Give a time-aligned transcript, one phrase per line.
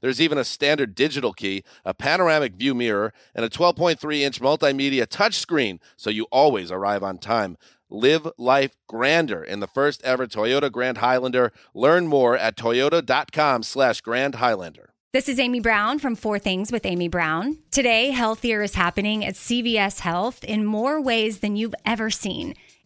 [0.00, 5.06] There's even a standard digital key, a panoramic view mirror, and a 12.3 inch multimedia
[5.06, 7.56] touchscreen, so you always arrive on time.
[7.90, 11.52] Live life grander in the first ever Toyota Grand Highlander.
[11.72, 14.90] Learn more at toyota.com slash Grand Highlander.
[15.14, 17.56] This is Amy Brown from Four Things with Amy Brown.
[17.70, 22.54] Today, healthier is happening at CVS Health in more ways than you've ever seen.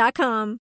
[0.00, 0.69] A.com.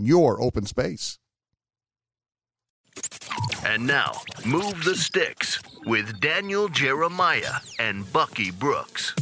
[0.00, 1.18] your open space.
[3.64, 9.14] And now, Move the Sticks with Daniel Jeremiah and Bucky Brooks.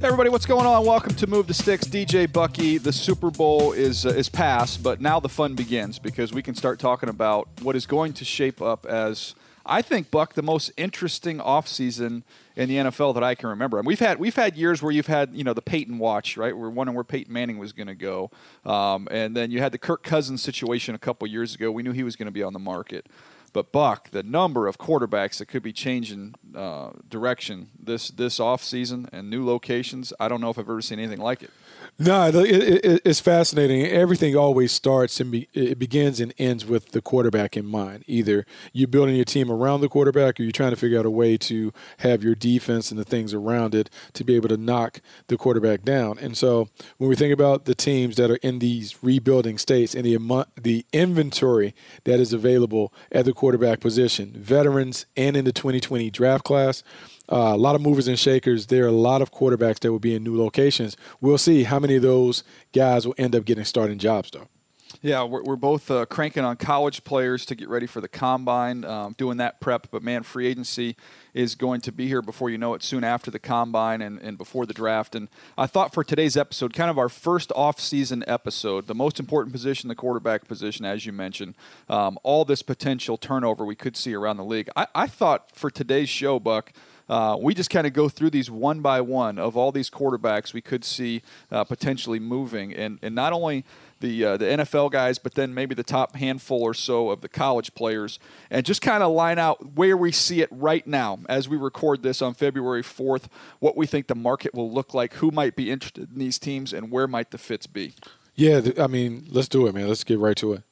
[0.00, 0.84] Hey everybody, what's going on?
[0.84, 1.86] Welcome to Move the Sticks.
[1.86, 2.76] DJ Bucky.
[2.76, 6.54] The Super Bowl is uh, is past, but now the fun begins because we can
[6.54, 9.34] start talking about what is going to shape up as
[9.64, 12.22] I think Buck the most interesting offseason
[12.56, 13.78] in the NFL that I can remember.
[13.78, 16.56] And we've had we've had years where you've had you know the Peyton watch, right?
[16.56, 18.30] We're wondering where Peyton Manning was going to go,
[18.64, 21.70] um, and then you had the Kirk Cousins situation a couple years ago.
[21.70, 23.06] We knew he was going to be on the market.
[23.52, 29.08] But Buck, the number of quarterbacks that could be changing uh, direction this this offseason
[29.12, 31.50] and new locations, I don't know if I've ever seen anything like it.
[31.96, 33.86] No, it, it, it's fascinating.
[33.86, 38.02] Everything always starts and be, it begins and ends with the quarterback in mind.
[38.08, 41.10] Either you're building your team around the quarterback, or you're trying to figure out a
[41.10, 45.00] way to have your defense and the things around it to be able to knock
[45.28, 46.18] the quarterback down.
[46.18, 46.68] And so,
[46.98, 50.84] when we think about the teams that are in these rebuilding states and the the
[50.92, 51.74] inventory
[52.04, 56.82] that is available at the quarterback position, veterans and in the 2020 draft class
[57.30, 58.66] uh, a lot of movers and shakers.
[58.66, 60.96] There are a lot of quarterbacks that will be in new locations.
[61.20, 64.48] We'll see how many of those guys will end up getting starting jobs, though.
[65.02, 68.84] Yeah, we're, we're both uh, cranking on college players to get ready for the combine,
[68.84, 69.88] um, doing that prep.
[69.90, 70.96] But man, free agency
[71.34, 74.38] is going to be here before you know it, soon after the combine and, and
[74.38, 75.14] before the draft.
[75.14, 75.28] And
[75.58, 79.88] I thought for today's episode, kind of our first off-season episode, the most important position,
[79.88, 81.54] the quarterback position, as you mentioned,
[81.88, 84.70] um, all this potential turnover we could see around the league.
[84.74, 86.72] I, I thought for today's show, Buck.
[87.08, 90.52] Uh, we just kind of go through these one by one of all these quarterbacks
[90.52, 93.64] we could see uh, potentially moving, and and not only
[94.00, 97.28] the uh, the NFL guys, but then maybe the top handful or so of the
[97.28, 98.18] college players,
[98.50, 102.02] and just kind of line out where we see it right now as we record
[102.02, 103.28] this on February fourth.
[103.58, 106.72] What we think the market will look like, who might be interested in these teams,
[106.72, 107.94] and where might the fits be.
[108.34, 109.88] Yeah, I mean, let's do it, man.
[109.88, 110.62] Let's get right to it.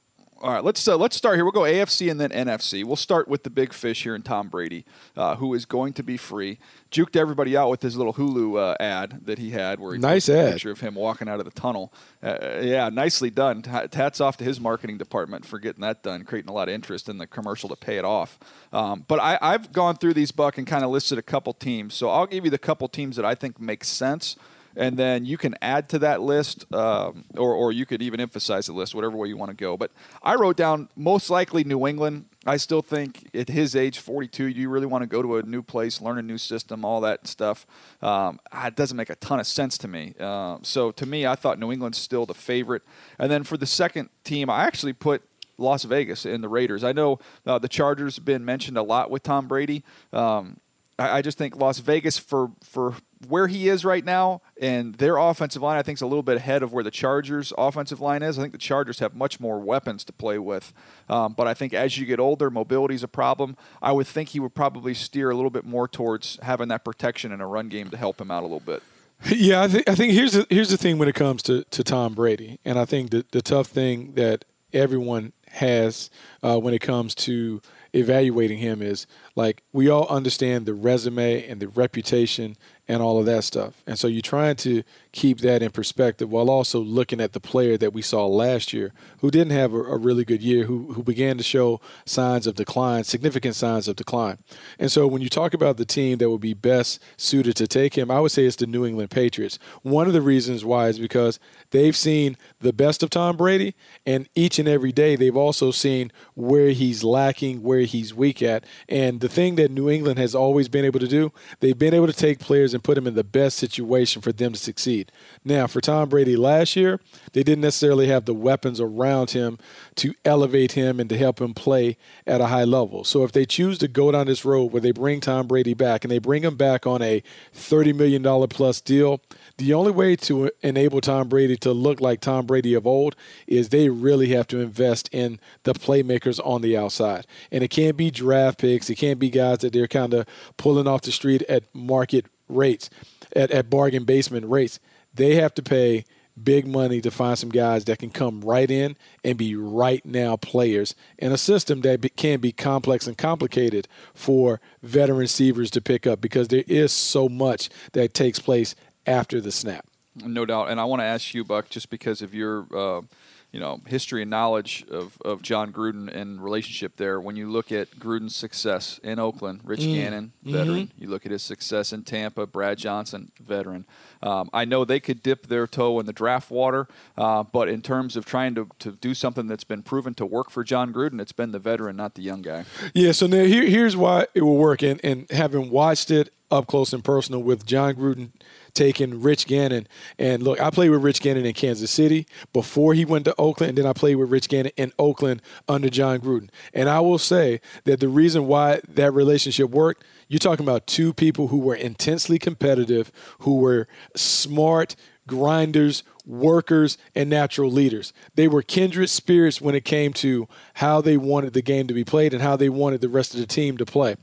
[0.43, 1.45] All right, let's uh, let's start here.
[1.45, 2.83] We'll go AFC and then NFC.
[2.83, 4.85] We'll start with the big fish here in Tom Brady,
[5.17, 6.59] uh, who is going to be free.
[6.91, 10.27] Juked everybody out with his little Hulu uh, ad that he had, where he nice
[10.27, 10.53] posted a ad.
[10.55, 11.93] picture of him walking out of the tunnel.
[12.21, 13.63] Uh, yeah, nicely done.
[13.63, 17.09] Hats off to his marketing department for getting that done, creating a lot of interest
[17.09, 18.41] in the commercial to pay it off.
[18.73, 21.95] Um, but I, I've gone through these buck and kind of listed a couple teams.
[21.95, 24.35] So I'll give you the couple teams that I think make sense
[24.77, 28.67] and then you can add to that list, um, or, or you could even emphasize
[28.67, 29.77] the list, whatever way you want to go.
[29.77, 29.93] But
[30.23, 32.27] I wrote down most likely New England.
[32.45, 35.43] I still think at his age, 42, do you really want to go to a
[35.43, 37.67] new place, learn a new system, all that stuff?
[38.01, 40.15] Um, ah, it doesn't make a ton of sense to me.
[40.19, 42.83] Uh, so to me, I thought New England's still the favorite.
[43.19, 45.23] And then for the second team, I actually put
[45.59, 46.85] Las Vegas in the Raiders.
[46.85, 49.85] I know uh, the Chargers have been mentioned a lot with Tom Brady.
[50.13, 50.59] Um,
[50.99, 52.95] I, I just think Las Vegas for for
[53.29, 56.37] where he is right now and their offensive line, I think, is a little bit
[56.37, 58.39] ahead of where the Chargers' offensive line is.
[58.39, 60.73] I think the Chargers have much more weapons to play with.
[61.09, 63.57] Um, but I think as you get older, mobility is a problem.
[63.81, 67.33] I would think he would probably steer a little bit more towards having that protection
[67.33, 68.83] in a run game to help him out a little bit.
[69.31, 71.85] Yeah, I think I think here's the, here's the thing when it comes to, to
[71.85, 76.11] Tom Brady, and I think the the tough thing that everyone has
[76.43, 77.61] uh, when it comes to
[77.93, 82.57] evaluating him is like we all understand the resume and the reputation
[82.89, 83.81] and all of that stuff.
[83.87, 84.83] And so you're trying to
[85.13, 88.93] keep that in perspective while also looking at the player that we saw last year
[89.21, 92.57] who didn't have a, a, really good year, who, who began to show signs of
[92.57, 94.39] decline, significant signs of decline.
[94.79, 97.97] And so when you talk about the team that would be best suited to take
[97.97, 99.59] him, I would say it's the New England Patriots.
[99.83, 101.39] One of the reasons why is because
[101.71, 103.75] they've seen the best of Tom Brady,
[104.05, 108.65] and each and every day they've also seen where he's lacking, where he's weak at.
[108.89, 112.09] And the thing that New England has always been able to do, they've been able
[112.09, 115.13] to take players and put them in the best situation for them to succeed.
[115.45, 117.01] Now, for Tom Brady last year,
[117.33, 119.59] they didn't necessarily have the weapons around him
[119.97, 121.97] to elevate him and to help him play
[122.27, 123.05] at a high level.
[123.05, 126.05] So if they choose to go down this road where they bring Tom Brady back
[126.05, 127.23] and they bring him back on a
[127.55, 129.21] $30 million plus deal,
[129.57, 133.15] the only way to enable Tom Brady to look like Tom Brady of old
[133.47, 137.27] is they really have to invest in the playmakers on the outside.
[137.53, 140.27] And it can't be draft picks, it can't be guys that they're kind of
[140.57, 142.91] pulling off the street at market rates,
[143.35, 144.79] at, at bargain basement rates.
[145.15, 146.05] They have to pay
[146.43, 150.37] big money to find some guys that can come right in and be right now
[150.37, 155.81] players in a system that be, can be complex and complicated for veteran receivers to
[155.81, 158.75] pick up because there is so much that takes place
[159.07, 159.87] after the snap.
[160.15, 160.71] No doubt.
[160.71, 162.67] And I want to ask you, Buck, just because of your.
[162.75, 163.03] Uh,
[163.53, 167.21] you know history and knowledge of, of Jon Gruden and relationship there.
[167.21, 169.95] When you look at Gruden's success in Oakland, Rich mm.
[169.95, 170.87] Gannon, veteran.
[170.87, 171.03] Mm-hmm.
[171.03, 173.85] You look at his success in Tampa, Brad Johnson, veteran.
[174.23, 176.89] Um, I know they could dip their toe in the draft water,
[177.19, 180.51] uh, but in terms of trying to, to do something that's been proven to work
[180.51, 182.65] for Jon Gruden, it's been the veteran, not the young guy.
[182.95, 183.13] Yeah.
[183.13, 186.93] So now here, here's why it will work, and, and having watched it up close
[186.93, 188.31] and personal with Jon Gruden
[188.75, 189.87] taking Rich Gannon.
[190.19, 193.71] And look, I played with Rich Gannon in Kansas City before he went to Oakland,
[193.71, 196.51] and then I played with Rich Gannon in Oakland under Jon Gruden.
[196.75, 201.13] And I will say that the reason why that relationship worked, you're talking about two
[201.13, 204.97] people who were intensely competitive, who were smart,
[205.27, 208.13] grinders, workers, and natural leaders.
[208.35, 212.05] They were kindred spirits when it came to how they wanted the game to be
[212.05, 214.17] played and how they wanted the rest of the team to play.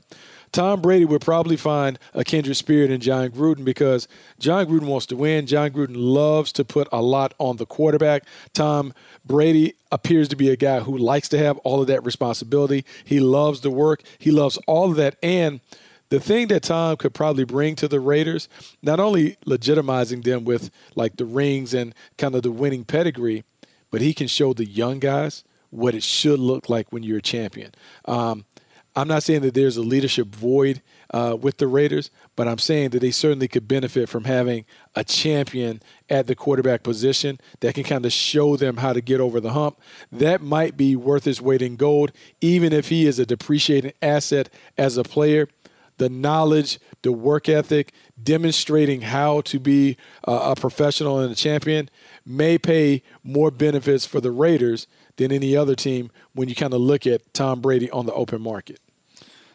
[0.52, 5.06] Tom Brady would probably find a kindred spirit in Jon Gruden because Jon Gruden wants
[5.06, 5.46] to win.
[5.46, 8.24] Jon Gruden loves to put a lot on the quarterback.
[8.52, 8.92] Tom
[9.24, 12.84] Brady appears to be a guy who likes to have all of that responsibility.
[13.04, 15.16] He loves the work, he loves all of that.
[15.22, 15.60] And
[16.08, 18.48] the thing that Tom could probably bring to the Raiders,
[18.82, 23.44] not only legitimizing them with like the rings and kind of the winning pedigree,
[23.92, 27.22] but he can show the young guys what it should look like when you're a
[27.22, 27.72] champion.
[28.06, 28.44] Um,
[29.00, 30.82] I'm not saying that there's a leadership void
[31.14, 35.04] uh, with the Raiders, but I'm saying that they certainly could benefit from having a
[35.04, 35.80] champion
[36.10, 39.54] at the quarterback position that can kind of show them how to get over the
[39.54, 39.80] hump.
[40.12, 44.50] That might be worth his weight in gold, even if he is a depreciating asset
[44.76, 45.48] as a player.
[45.96, 51.88] The knowledge, the work ethic, demonstrating how to be a professional and a champion
[52.26, 56.82] may pay more benefits for the Raiders than any other team when you kind of
[56.82, 58.78] look at Tom Brady on the open market.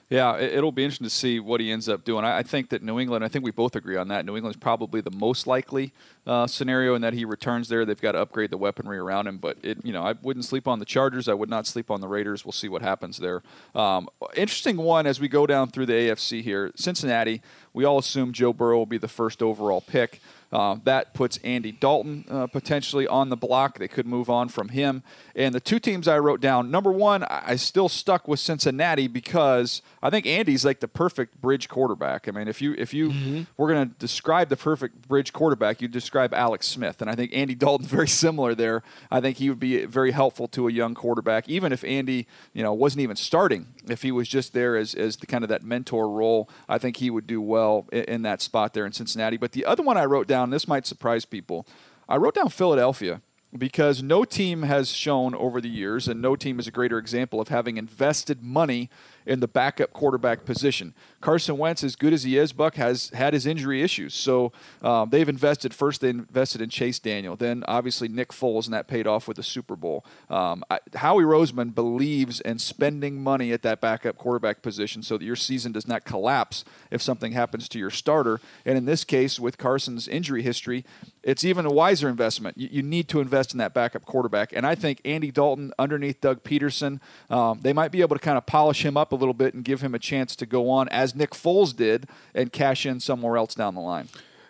[0.08, 2.26] Yeah, it'll be interesting to see what he ends up doing.
[2.26, 4.24] I think that New England, I think we both agree on that.
[4.24, 5.94] New England's probably the most likely
[6.28, 7.86] uh, scenario in that he returns there.
[7.86, 10.68] They've got to upgrade the weaponry around him, but it, you know, I wouldn't sleep
[10.68, 11.28] on the Chargers.
[11.28, 12.46] I would not sleep on the Raiders.
[12.46, 13.42] We'll see what happens there.
[13.74, 16.72] Um, interesting one as we go down through the AFC here.
[16.76, 17.42] Cincinnati,
[17.74, 20.22] we all assume Joe Burrow will be the first overall pick.
[20.56, 23.78] Uh, that puts Andy Dalton uh, potentially on the block.
[23.78, 25.04] They could move on from him.
[25.36, 29.82] And the two teams I wrote down number one, I still stuck with Cincinnati because
[30.02, 32.30] I think Andy's like the perfect bridge quarterback.
[32.30, 33.42] I mean, if you if you mm-hmm.
[33.58, 37.34] were going to describe the perfect bridge quarterback, you describe Alex Smith, and I think
[37.34, 38.82] Andy Dalton's very similar there.
[39.12, 42.64] I think he would be very helpful to a young quarterback, even if Andy, you
[42.64, 43.68] know, wasn't even starting.
[43.90, 46.98] If he was just there as as the kind of that mentor role, I think
[46.98, 49.38] he would do well in, in that spot there in Cincinnati.
[49.38, 51.68] But the other one I wrote down, this might surprise people.
[52.08, 53.22] I wrote down Philadelphia
[53.58, 57.40] because no team has shown over the years, and no team is a greater example
[57.40, 58.90] of having invested money
[59.26, 60.94] in the backup quarterback position.
[61.26, 64.14] Carson Wentz, as good as he is, Buck has had his injury issues.
[64.14, 64.52] So
[64.84, 66.02] um, they've invested first.
[66.02, 69.42] They invested in Chase Daniel, then obviously Nick Foles, and that paid off with the
[69.42, 70.06] Super Bowl.
[70.30, 75.26] Um, I, Howie Roseman believes in spending money at that backup quarterback position so that
[75.26, 78.40] your season does not collapse if something happens to your starter.
[78.64, 80.86] And in this case, with Carson's injury history,
[81.24, 82.56] it's even a wiser investment.
[82.56, 84.54] You, you need to invest in that backup quarterback.
[84.54, 87.00] And I think Andy Dalton underneath Doug Pederson,
[87.32, 89.66] um, they might be able to kind of polish him up a little bit and
[89.66, 93.38] give him a chance to go on as Nick Foles did and cash in somewhere
[93.38, 94.10] else down the line.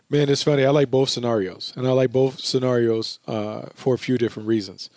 [0.09, 0.65] Man, it's funny.
[0.65, 4.89] I like both scenarios, and I like both scenarios uh, for a few different reasons.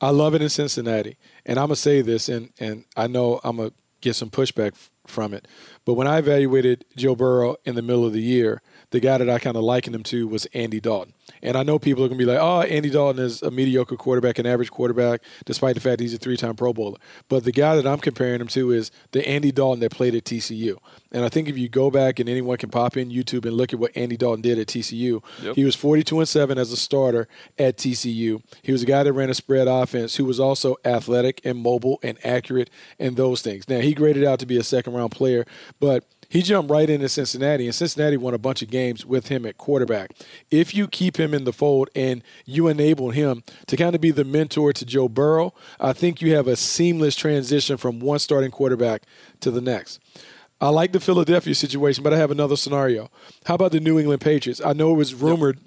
[0.00, 3.56] I love it in Cincinnati, and I'm gonna say this, and and I know I'm
[3.56, 4.74] gonna get some pushback
[5.06, 5.46] from it,
[5.84, 9.28] but when I evaluated Joe Burrow in the middle of the year, the guy that
[9.28, 11.12] I kind of likened him to was Andy Dalton.
[11.42, 13.96] And I know people are going to be like, oh, Andy Dalton is a mediocre
[13.96, 16.98] quarterback, an average quarterback, despite the fact he's a three time Pro Bowler.
[17.28, 20.24] But the guy that I'm comparing him to is the Andy Dalton that played at
[20.24, 20.78] TCU.
[21.12, 23.72] And I think if you go back and anyone can pop in YouTube and look
[23.72, 25.54] at what Andy Dalton did at TCU, yep.
[25.54, 27.28] he was 42 and 7 as a starter
[27.58, 28.42] at TCU.
[28.62, 31.98] He was a guy that ran a spread offense who was also athletic and mobile
[32.02, 33.68] and accurate and those things.
[33.68, 35.46] Now, he graded out to be a second round player,
[35.80, 39.46] but he jumped right into Cincinnati, and Cincinnati won a bunch of games with him
[39.46, 40.12] at quarterback.
[40.50, 44.10] If you keep him in the fold and you enable him to kind of be
[44.10, 48.50] the mentor to Joe Burrow, I think you have a seamless transition from one starting
[48.50, 49.04] quarterback
[49.40, 50.00] to the next.
[50.60, 53.10] I like the Philadelphia situation, but I have another scenario.
[53.44, 54.60] How about the New England Patriots?
[54.62, 55.58] I know it was rumored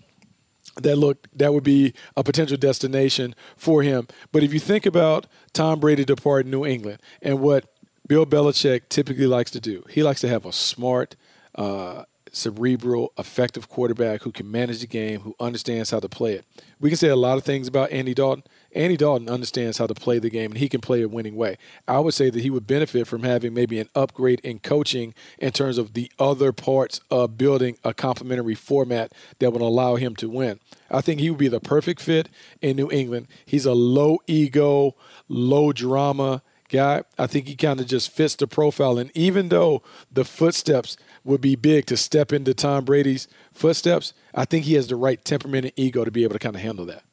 [0.76, 4.08] that look that would be a potential destination for him.
[4.32, 7.71] But if you think about Tom Brady departing New England and what
[8.12, 9.86] Bill Belichick typically likes to do.
[9.90, 11.16] He likes to have a smart,
[11.56, 12.04] uh,
[12.34, 16.44] cerebral, effective quarterback who can manage the game, who understands how to play it.
[16.82, 18.44] We can say a lot of things about Andy Dalton.
[18.76, 21.56] Andy Dalton understands how to play the game and he can play a winning way.
[21.88, 25.54] I would say that he would benefit from having maybe an upgrade in coaching in
[25.54, 30.28] terms of the other parts of building a complementary format that would allow him to
[30.28, 30.60] win.
[30.90, 32.28] I think he would be the perfect fit
[32.62, 33.30] in New England.
[33.46, 34.98] He's a low ego,
[35.30, 36.42] low drama,
[36.72, 37.04] guy.
[37.20, 38.98] I think he kind of just fits the profile.
[38.98, 44.46] And even though the footsteps would be big to step into Tom Brady's footsteps, I
[44.46, 46.86] think he has the right temperament and ego to be able to kind of handle
[46.86, 47.04] that.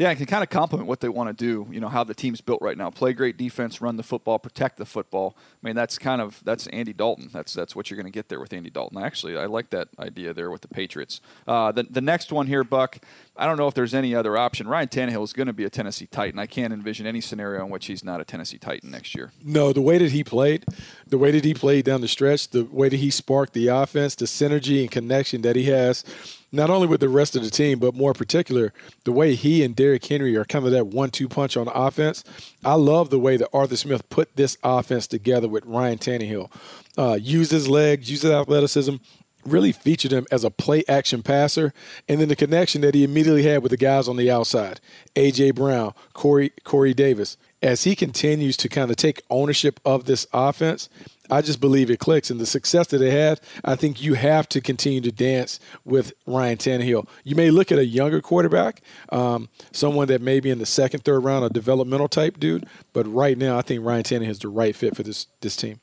[0.00, 1.70] Yeah, it can kind of complement what they want to do.
[1.70, 4.78] You know how the team's built right now: play great defense, run the football, protect
[4.78, 5.36] the football.
[5.36, 7.28] I mean, that's kind of that's Andy Dalton.
[7.30, 8.96] That's that's what you're going to get there with Andy Dalton.
[8.96, 11.20] Actually, I like that idea there with the Patriots.
[11.46, 13.00] Uh, the the next one here, Buck.
[13.36, 14.66] I don't know if there's any other option.
[14.66, 16.40] Ryan Tannehill is going to be a Tennessee Titan.
[16.40, 19.32] I can't envision any scenario in which he's not a Tennessee Titan next year.
[19.44, 20.64] No, the way that he played,
[21.06, 24.14] the way that he played down the stretch, the way that he sparked the offense,
[24.14, 26.06] the synergy and connection that he has
[26.52, 28.72] not only with the rest of the team, but more particular,
[29.04, 32.24] the way he and Derrick Henry are kind of that one-two punch on offense.
[32.64, 36.50] I love the way that Arthur Smith put this offense together with Ryan Tannehill.
[36.96, 38.96] Uh, his legs, used his athleticism,
[39.46, 41.72] really featured him as a play action passer,
[42.08, 44.80] and then the connection that he immediately had with the guys on the outside,
[45.16, 47.36] AJ Brown, Corey Corey Davis.
[47.62, 50.88] As he continues to kind of take ownership of this offense,
[51.30, 52.30] I just believe it clicks.
[52.30, 56.12] And the success that they had, I think you have to continue to dance with
[56.26, 57.08] Ryan Tannehill.
[57.24, 61.04] You may look at a younger quarterback, um, someone that may be in the second,
[61.04, 62.66] third round, a developmental type dude.
[62.92, 65.80] But right now, I think Ryan Tannehill is the right fit for this this team.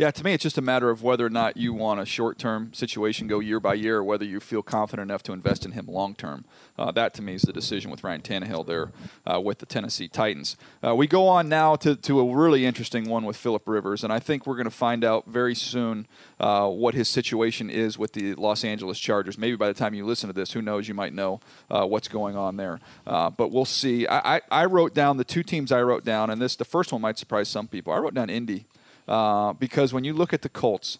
[0.00, 2.38] Yeah, to me, it's just a matter of whether or not you want a short
[2.38, 5.72] term situation go year by year, or whether you feel confident enough to invest in
[5.72, 6.46] him long term.
[6.78, 8.92] Uh, that, to me, is the decision with Ryan Tannehill there
[9.30, 10.56] uh, with the Tennessee Titans.
[10.82, 14.10] Uh, we go on now to, to a really interesting one with Philip Rivers, and
[14.10, 16.06] I think we're going to find out very soon
[16.38, 19.36] uh, what his situation is with the Los Angeles Chargers.
[19.36, 21.40] Maybe by the time you listen to this, who knows, you might know
[21.70, 22.80] uh, what's going on there.
[23.06, 24.06] Uh, but we'll see.
[24.06, 26.90] I, I, I wrote down the two teams I wrote down, and this the first
[26.90, 27.92] one might surprise some people.
[27.92, 28.64] I wrote down Indy
[29.10, 30.98] uh, because when you look at the Colts,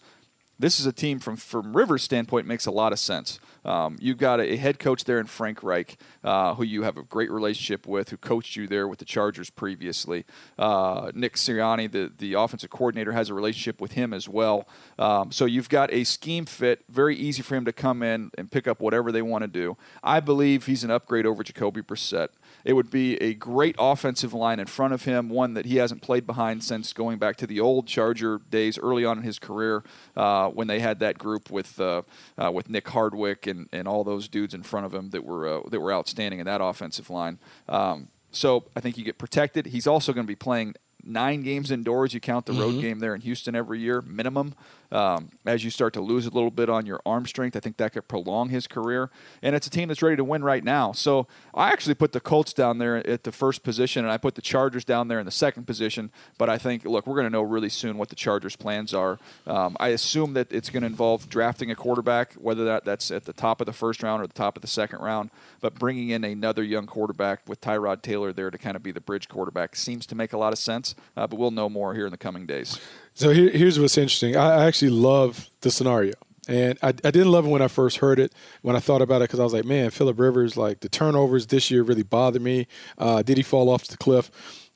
[0.58, 3.40] this is a team from from Rivers' standpoint makes a lot of sense.
[3.64, 6.96] Um, you've got a, a, head coach there in Frank Reich, uh, who you have
[6.96, 10.24] a great relationship with, who coached you there with the Chargers previously.
[10.58, 14.68] Uh, Nick Sirianni, the the offensive coordinator, has a relationship with him as well.
[14.98, 18.50] Um, so you've got a scheme fit, very easy for him to come in and
[18.50, 19.78] pick up whatever they want to do.
[20.02, 22.28] I believe he's an upgrade over Jacoby Brissett.
[22.64, 26.02] It would be a great offensive line in front of him, one that he hasn't
[26.02, 29.82] played behind since going back to the old Charger days early on in his career
[30.16, 32.02] uh, when they had that group with uh,
[32.38, 35.48] uh, with Nick Hardwick and, and all those dudes in front of him that were
[35.48, 37.38] uh, that were outstanding in that offensive line.
[37.68, 39.66] Um, so I think you get protected.
[39.66, 40.74] He's also going to be playing
[41.04, 42.14] nine games indoors.
[42.14, 42.80] You count the road mm-hmm.
[42.80, 44.54] game there in Houston every year, minimum.
[44.92, 47.76] Um, as you start to lose a little bit on your arm strength, I think
[47.76, 49.10] that could prolong his career.
[49.42, 50.92] And it's a team that's ready to win right now.
[50.92, 54.34] So I actually put the Colts down there at the first position, and I put
[54.34, 56.10] the Chargers down there in the second position.
[56.38, 59.18] But I think, look, we're going to know really soon what the Chargers' plans are.
[59.46, 63.24] Um, I assume that it's going to involve drafting a quarterback, whether that, that's at
[63.24, 65.30] the top of the first round or the top of the second round.
[65.60, 69.00] But bringing in another young quarterback with Tyrod Taylor there to kind of be the
[69.00, 70.94] bridge quarterback seems to make a lot of sense.
[71.16, 72.80] Uh, but we'll know more here in the coming days.
[73.14, 74.36] So here, here's what's interesting.
[74.36, 76.14] I actually love the scenario.
[76.48, 79.22] And I, I didn't love it when I first heard it, when I thought about
[79.22, 82.42] it, because I was like, man, Philip Rivers, like the turnovers this year really bothered
[82.42, 82.66] me.
[82.98, 84.30] Uh, did he fall off the cliff?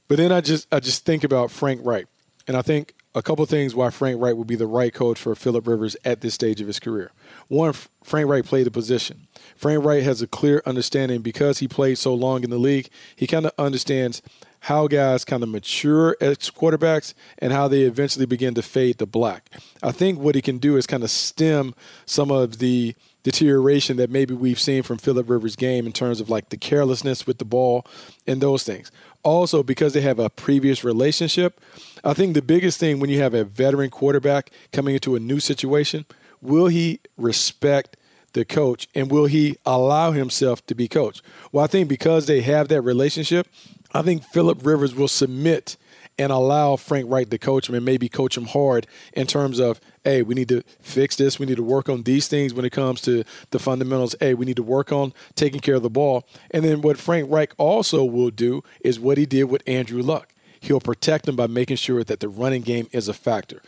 [0.07, 2.07] But then I just I just think about Frank Reich,
[2.47, 5.35] and I think a couple things why Frank Reich would be the right coach for
[5.35, 7.12] Philip Rivers at this stage of his career.
[7.49, 7.73] One,
[8.03, 9.26] Frank Reich played the position.
[9.57, 12.88] Frank Reich has a clear understanding because he played so long in the league.
[13.17, 14.21] He kind of understands
[14.64, 19.04] how guys kind of mature as quarterbacks and how they eventually begin to fade to
[19.04, 19.50] black.
[19.83, 21.75] I think what he can do is kind of stem
[22.06, 22.94] some of the
[23.25, 27.26] deterioration that maybe we've seen from Philip Rivers' game in terms of like the carelessness
[27.26, 27.87] with the ball
[28.26, 28.90] and those things.
[29.23, 31.61] Also, because they have a previous relationship,
[32.02, 35.40] I think the biggest thing when you have a veteran quarterback coming into a new
[35.40, 36.06] situation,
[36.40, 37.99] will he respect
[38.33, 41.21] the coach and will he allow himself to be coached?
[41.52, 43.47] Well, I think because they have that relationship,
[43.95, 45.77] I think Philip Rivers will submit
[46.19, 49.81] and allow Frank Reich to coach him and maybe coach him hard in terms of,
[50.03, 51.39] hey, we need to fix this.
[51.39, 54.15] We need to work on these things when it comes to the fundamentals.
[54.21, 56.27] Hey, we need to work on taking care of the ball.
[56.51, 60.34] And then what Frank Reich also will do is what he did with Andrew Luck.
[60.64, 63.61] He'll protect them by making sure that the running game is a factor.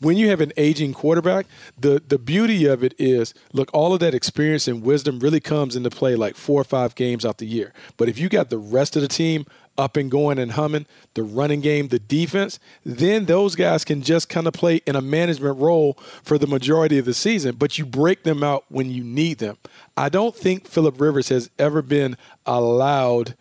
[0.00, 1.46] When you have an aging quarterback,
[1.78, 5.76] the, the beauty of it is look, all of that experience and wisdom really comes
[5.76, 7.74] into play like four or five games out the year.
[7.98, 9.44] But if you got the rest of the team
[9.76, 14.30] up and going and humming, the running game, the defense, then those guys can just
[14.30, 17.84] kind of play in a management role for the majority of the season, but you
[17.84, 19.58] break them out when you need them.
[19.98, 23.36] I don't think Philip Rivers has ever been allowed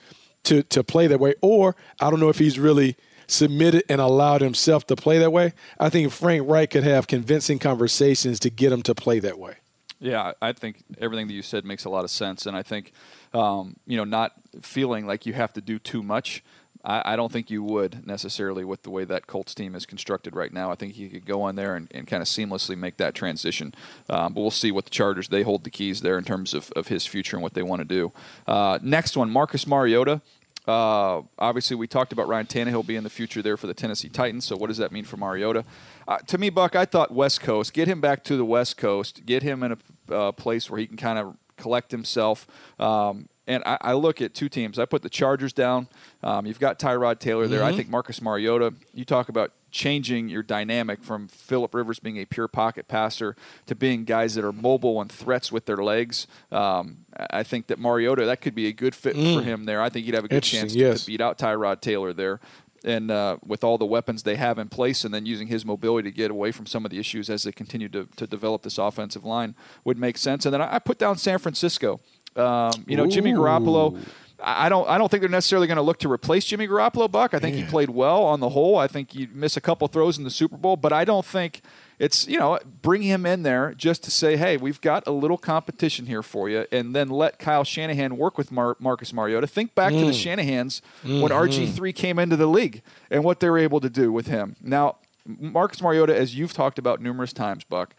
[0.47, 2.95] to to play that way or I don't know if he's really
[3.27, 5.53] submitted and allowed himself to play that way.
[5.79, 9.55] I think Frank Reich could have convincing conversations to get him to play that way.
[9.99, 12.93] Yeah, I think everything that you said makes a lot of sense, and I think
[13.33, 16.43] um, you know not feeling like you have to do too much.
[16.89, 20.53] I, don't think you would necessarily with the way that Colts team is constructed right
[20.53, 20.71] now.
[20.71, 23.73] I think he could go on there and, and kind of seamlessly make that transition.
[24.09, 26.71] Um, but we'll see what the Chargers they hold the keys there in terms of,
[26.77, 28.13] of his future and what they want to do.
[28.47, 30.21] Uh, next one, Marcus Mariota.
[30.67, 34.45] Uh, obviously, we talked about Ryan Tannehill being the future there for the Tennessee Titans.
[34.45, 35.63] So, what does that mean for Mariota?
[36.07, 37.73] Uh, to me, Buck, I thought West Coast.
[37.73, 39.25] Get him back to the West Coast.
[39.25, 39.77] Get him in
[40.09, 42.47] a uh, place where he can kind of collect himself.
[42.79, 44.77] Um, and I, I, look at two teams.
[44.77, 45.87] I put the Chargers down.
[46.21, 47.61] Um, you've got Tyrod Taylor there.
[47.61, 47.73] Mm-hmm.
[47.73, 48.73] I think Marcus Mariota.
[48.93, 53.75] You talk about changing your dynamic from Philip Rivers being a pure pocket passer to
[53.75, 56.27] being guys that are mobile and threats with their legs.
[56.51, 59.35] Um, I think that Mariota that could be a good fit mm.
[59.35, 59.81] for him there.
[59.81, 61.01] I think he'd have a good chance to, yes.
[61.01, 62.39] to beat out Tyrod Taylor there
[62.83, 66.09] and uh, with all the weapons they have in place, and then using his mobility
[66.09, 68.77] to get away from some of the issues as they continue to, to develop this
[68.77, 70.45] offensive line would make sense.
[70.45, 71.99] And then I, I put down San Francisco.
[72.35, 73.09] Um, you know, Ooh.
[73.09, 73.99] Jimmy Garoppolo.
[74.47, 74.87] I don't.
[74.87, 77.11] I don't think they're necessarily going to look to replace Jimmy Garoppolo.
[77.11, 77.33] Buck.
[77.33, 78.77] I think he played well on the whole.
[78.77, 81.61] I think you miss a couple throws in the Super Bowl, but I don't think
[81.99, 85.37] it's you know bring him in there just to say, hey, we've got a little
[85.37, 89.47] competition here for you, and then let Kyle Shanahan work with Mar- Marcus Mariota.
[89.47, 89.99] Think back mm.
[89.99, 90.23] to the mm.
[90.23, 91.19] Shanahan's mm-hmm.
[91.19, 92.81] when RG three came into the league
[93.11, 94.55] and what they were able to do with him.
[94.61, 97.93] Now, Marcus Mariota, as you've talked about numerous times, Buck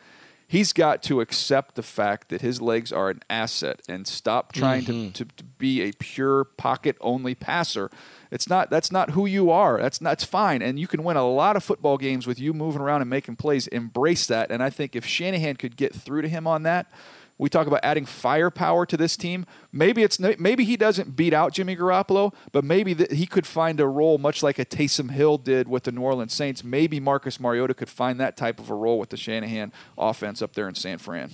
[0.49, 4.83] he's got to accept the fact that his legs are an asset and stop trying
[4.83, 5.11] mm-hmm.
[5.11, 7.91] to, to, to, be a pure pocket only passer.
[8.31, 9.81] It's not that's not who you are.
[9.81, 10.63] That's that's fine.
[10.63, 13.37] And you can win a lot of football games with you moving around and making
[13.37, 13.67] plays.
[13.67, 14.51] Embrace that.
[14.51, 16.91] And I think if Shanahan could get through to him on that,
[17.38, 19.46] we talk about adding firepower to this team.
[19.72, 23.81] Maybe it's maybe he doesn't beat out Jimmy Garoppolo, but maybe the, he could find
[23.81, 26.64] a role much like a Taysom Hill did with the New Orleans Saints.
[26.64, 30.55] Maybe Marcus Mariota could find that type of a role with the Shanahan offense up
[30.55, 31.31] there in San Fran.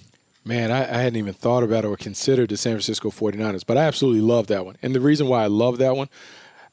[0.47, 3.85] Man, I, I, hadn't even thought about or considered the San Francisco 49ers, but I
[3.85, 4.77] absolutely love that one.
[4.83, 6.11] And the reason why I love that one,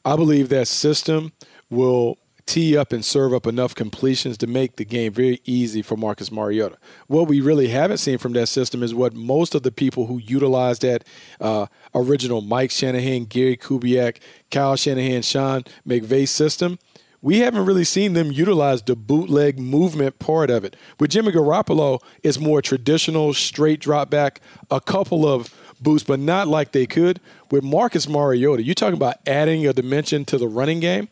[0.04, 1.32] I believe that system
[1.70, 5.96] will tee up and serve up enough completions to make the game very easy for
[5.96, 6.78] Marcus Mariota.
[7.08, 10.20] What we really haven't seen from that system is what most of the people who
[10.20, 11.04] utilized that
[11.40, 14.18] uh, original Mike Shanahan, Gary Kubiak,
[14.50, 16.80] Kyle Shanahan, Sean McVay system–
[17.22, 20.76] we haven't really seen them utilize the bootleg movement part of it.
[21.00, 26.48] With Jimmy Garoppolo, it's more traditional, straight drop back, a couple of boosts, but not
[26.48, 27.20] like they could.
[27.52, 31.10] With Marcus Mariota, you're talking about adding a dimension to the running game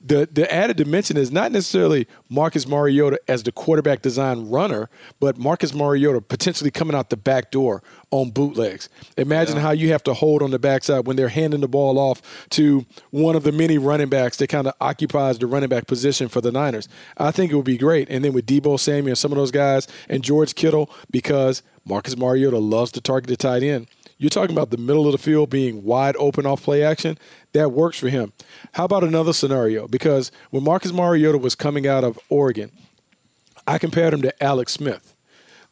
[0.00, 4.88] the the added dimension is not necessarily Marcus Mariota as the quarterback design runner,
[5.20, 8.88] but Marcus Mariota potentially coming out the back door on bootlegs.
[9.16, 9.62] Imagine yeah.
[9.62, 12.86] how you have to hold on the backside when they're handing the ball off to
[13.10, 16.40] one of the many running backs that kind of occupies the running back position for
[16.40, 16.88] the Niners.
[17.16, 18.08] I think it would be great.
[18.08, 22.16] And then with Deebo Samuel and some of those guys and George Kittle, because Marcus
[22.16, 23.88] Mariota loves to target the tight end.
[24.18, 27.18] You're talking about the middle of the field being wide open off play action.
[27.52, 28.32] That works for him.
[28.72, 29.86] How about another scenario?
[29.88, 32.70] Because when Marcus Mariota was coming out of Oregon,
[33.66, 35.14] I compared him to Alex Smith.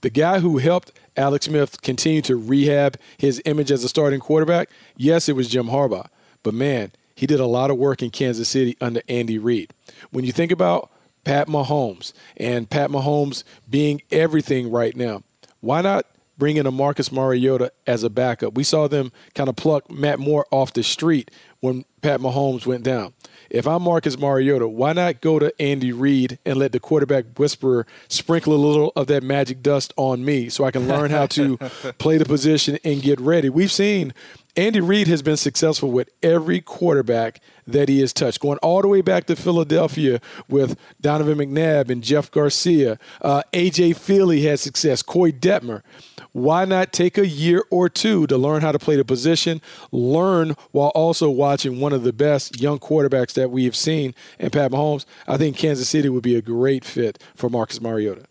[0.03, 4.69] The guy who helped Alex Smith continue to rehab his image as a starting quarterback,
[4.97, 6.09] yes, it was Jim Harbaugh.
[6.43, 9.73] But man, he did a lot of work in Kansas City under Andy Reid.
[10.11, 10.91] When you think about
[11.25, 15.23] Pat Mahomes and Pat Mahomes being everything right now,
[15.61, 18.55] why not bringing a Marcus Mariota as a backup.
[18.55, 22.85] We saw them kind of pluck Matt Moore off the street when Pat Mahomes went
[22.85, 23.15] down.
[23.51, 27.87] If I'm Marcus Mariota, why not go to Andy Reid and let the quarterback whisperer
[28.09, 31.57] sprinkle a little of that magic dust on me so I can learn how to
[31.99, 33.49] play the position and get ready?
[33.49, 34.13] We've seen
[34.57, 38.89] Andy Reid has been successful with every quarterback that he has touched, going all the
[38.89, 42.99] way back to Philadelphia with Donovan McNabb and Jeff Garcia.
[43.21, 43.95] Uh, A.J.
[43.95, 45.83] Feeley had success, Koy Detmer.
[46.31, 50.55] Why not take a year or two to learn how to play the position, learn
[50.71, 54.71] while also watching one of the best young quarterbacks that we have seen in Pat
[54.71, 55.05] Mahomes?
[55.27, 58.27] I think Kansas City would be a great fit for Marcus Mariota.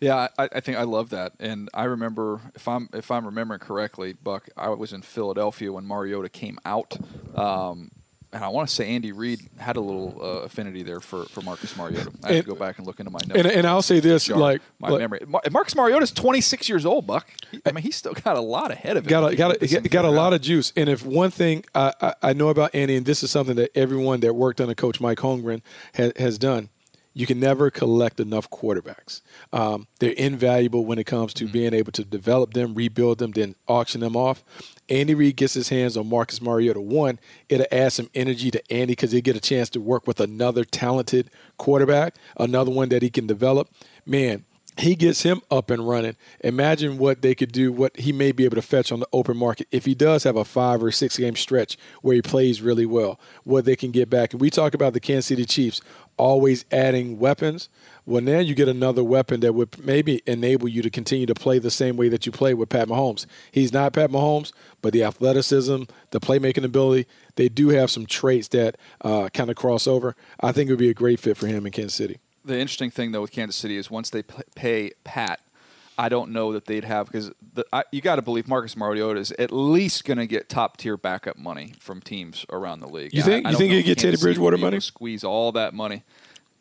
[0.00, 3.58] Yeah, I, I, think I love that, and I remember if I'm if I'm remembering
[3.58, 6.96] correctly, Buck, I was in Philadelphia when Mariota came out,
[7.36, 7.90] um,
[8.32, 11.40] and I want to say Andy Reid had a little uh, affinity there for, for
[11.40, 12.12] Marcus Mariota.
[12.22, 13.40] I have to go back and look into my notes.
[13.40, 17.06] And, and I'll say this, like my like, memory, Marcus Mariota is 26 years old,
[17.06, 17.26] Buck.
[17.64, 19.10] I mean, he's still got a lot ahead of him.
[19.10, 20.72] Got a, got a, got a lot of juice.
[20.76, 23.70] And if one thing I, I, I, know about Andy, and this is something that
[23.74, 25.62] everyone that worked under Coach Mike Holmgren
[25.94, 26.68] has, has done,
[27.14, 29.22] you can never collect enough quarterbacks.
[29.52, 31.52] Um, they're invaluable when it comes to mm-hmm.
[31.52, 34.44] being able to develop them, rebuild them, then auction them off.
[34.88, 36.80] Andy Reid gets his hands on Marcus Mariota.
[36.80, 37.18] One,
[37.48, 40.64] it'll add some energy to Andy because he'll get a chance to work with another
[40.64, 43.68] talented quarterback, another one that he can develop.
[44.06, 44.44] Man,
[44.78, 46.16] he gets him up and running.
[46.40, 49.36] Imagine what they could do, what he may be able to fetch on the open
[49.36, 52.86] market if he does have a five or six game stretch where he plays really
[52.86, 54.32] well, what they can get back.
[54.32, 55.80] And we talk about the Kansas City Chiefs
[56.18, 57.68] always adding weapons.
[58.06, 61.58] Well, now you get another weapon that would maybe enable you to continue to play
[61.58, 63.26] the same way that you play with Pat Mahomes.
[63.52, 68.48] He's not Pat Mahomes, but the athleticism, the playmaking ability, they do have some traits
[68.48, 70.16] that uh, kind of cross over.
[70.40, 72.18] I think it would be a great fit for him in Kansas City.
[72.44, 75.40] The interesting thing, though, with Kansas City is once they pay Pat
[75.98, 77.32] I don't know that they'd have because
[77.90, 81.36] you got to believe Marcus Mariota is at least going to get top tier backup
[81.36, 83.12] money from teams around the league.
[83.12, 83.44] You think?
[83.44, 84.78] I, I you think he'd get Teddy Bridgewater money?
[84.78, 86.04] Squeeze all that money.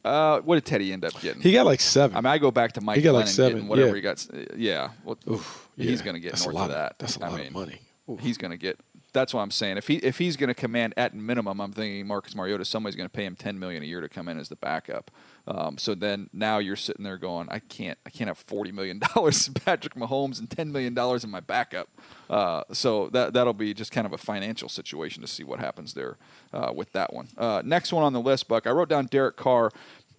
[0.03, 1.41] Uh, what did Teddy end up getting?
[1.41, 2.17] He got like seven.
[2.17, 2.97] I mean, I go back to Mike.
[2.97, 3.67] He got like seven.
[3.67, 3.95] Whatever yeah.
[3.95, 4.27] he got.
[4.55, 4.89] Yeah.
[5.03, 6.97] Well, Oof, he's going to get that's north of that.
[6.97, 7.81] That's a lot I mean, of money.
[8.09, 8.19] Oof.
[8.19, 8.79] He's going to get.
[9.13, 9.77] That's what I'm saying.
[9.77, 12.65] If he if he's going to command at minimum, I'm thinking Marcus Mariota.
[12.65, 15.11] Somebody's going to pay him 10 million a year to come in as the backup.
[15.47, 18.99] Um, so then now you're sitting there going, I can't, I can't have forty million
[19.13, 21.87] dollars in Patrick Mahomes and ten million dollars in my backup.
[22.29, 25.93] Uh, so that that'll be just kind of a financial situation to see what happens
[25.93, 26.17] there
[26.53, 27.27] uh, with that one.
[27.37, 28.67] Uh, next one on the list, Buck.
[28.67, 29.71] I wrote down Derek Carr,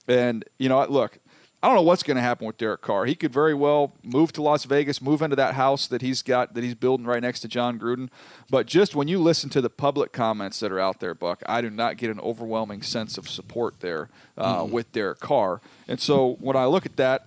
[0.07, 1.19] and you know, look,
[1.61, 3.05] I don't know what's going to happen with Derek Carr.
[3.07, 6.55] He could very well move to Las Vegas, move into that house that he's got
[6.55, 8.11] that he's building right next to Jon Gruden.
[8.49, 11.61] But just when you listen to the public comments that are out there, Buck, I
[11.61, 14.73] do not get an overwhelming sense of support there uh, mm-hmm.
[14.73, 15.61] with Derek Carr.
[15.89, 17.27] And so when I look at that,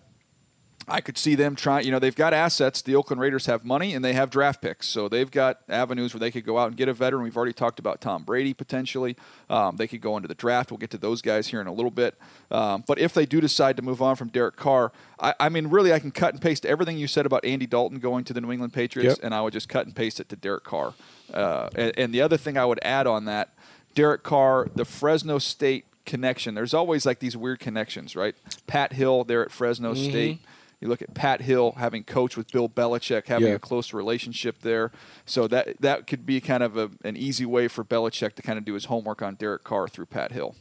[0.92, 1.86] I could see them trying.
[1.86, 2.82] You know, they've got assets.
[2.82, 6.20] The Oakland Raiders have money and they have draft picks, so they've got avenues where
[6.20, 7.24] they could go out and get a veteran.
[7.24, 9.16] We've already talked about Tom Brady potentially.
[9.50, 10.70] Um, they could go into the draft.
[10.70, 12.16] We'll get to those guys here in a little bit.
[12.52, 15.68] Um, but if they do decide to move on from Derek Carr, I, I, mean,
[15.68, 18.42] really, I can cut and paste everything you said about Andy Dalton going to the
[18.42, 19.26] New England Patriots, yep.
[19.26, 20.94] and I would just cut and paste it to Derek Carr.
[21.34, 23.54] Uh, and, and the other thing I would add on that,
[23.96, 26.56] Derek Carr, the Fresno State connection.
[26.56, 28.36] There's always like these weird connections, right?
[28.68, 30.10] Pat Hill there at Fresno mm-hmm.
[30.10, 30.42] State.
[30.82, 33.54] You look at Pat Hill having coached with Bill Belichick, having yeah.
[33.54, 34.92] a close relationship there.
[35.26, 38.58] So that that could be kind of a, an easy way for Belichick to kind
[38.58, 40.56] of do his homework on Derek Carr through Pat Hill.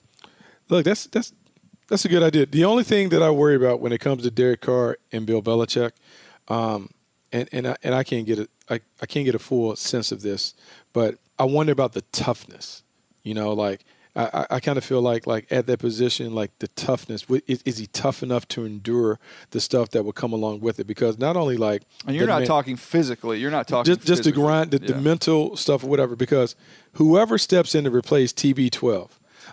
[0.69, 1.33] Look, that's that's
[1.89, 2.47] that's a good idea.
[2.47, 5.43] The only thing that I worry about when it comes to Derek Carr and Bill
[5.43, 5.93] Belichick,
[6.49, 6.91] um,
[7.33, 10.13] and and I, and I can't get it, I, I can't get a full sense
[10.13, 10.55] of this,
[10.93, 12.83] but I wonder about the toughness.
[13.23, 13.85] You know, like
[14.17, 17.79] I, I kind of feel like like at that position, like the toughness is, is,
[17.79, 19.21] he tough enough to endure
[19.51, 20.87] the stuff that will come along with it?
[20.87, 24.25] Because not only like and you're not man, talking physically, you're not talking just just
[24.25, 24.95] the grind, the, yeah.
[24.95, 26.17] the mental stuff or whatever.
[26.17, 26.57] Because
[26.95, 29.11] whoever steps in to replace TB12,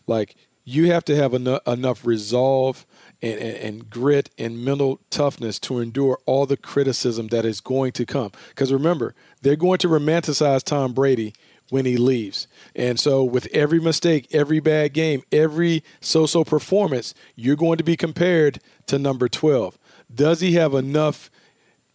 [0.07, 2.85] like you have to have enough, enough resolve
[3.21, 7.93] and, and, and, grit and mental toughness to endure all the criticism that is going
[7.93, 8.31] to come.
[8.49, 11.33] Because remember, they're going to romanticize Tom Brady
[11.69, 12.47] when he leaves.
[12.75, 17.83] And so, with every mistake, every bad game, every so so performance, you're going to
[17.83, 19.77] be compared to number 12.
[20.13, 21.29] Does he have enough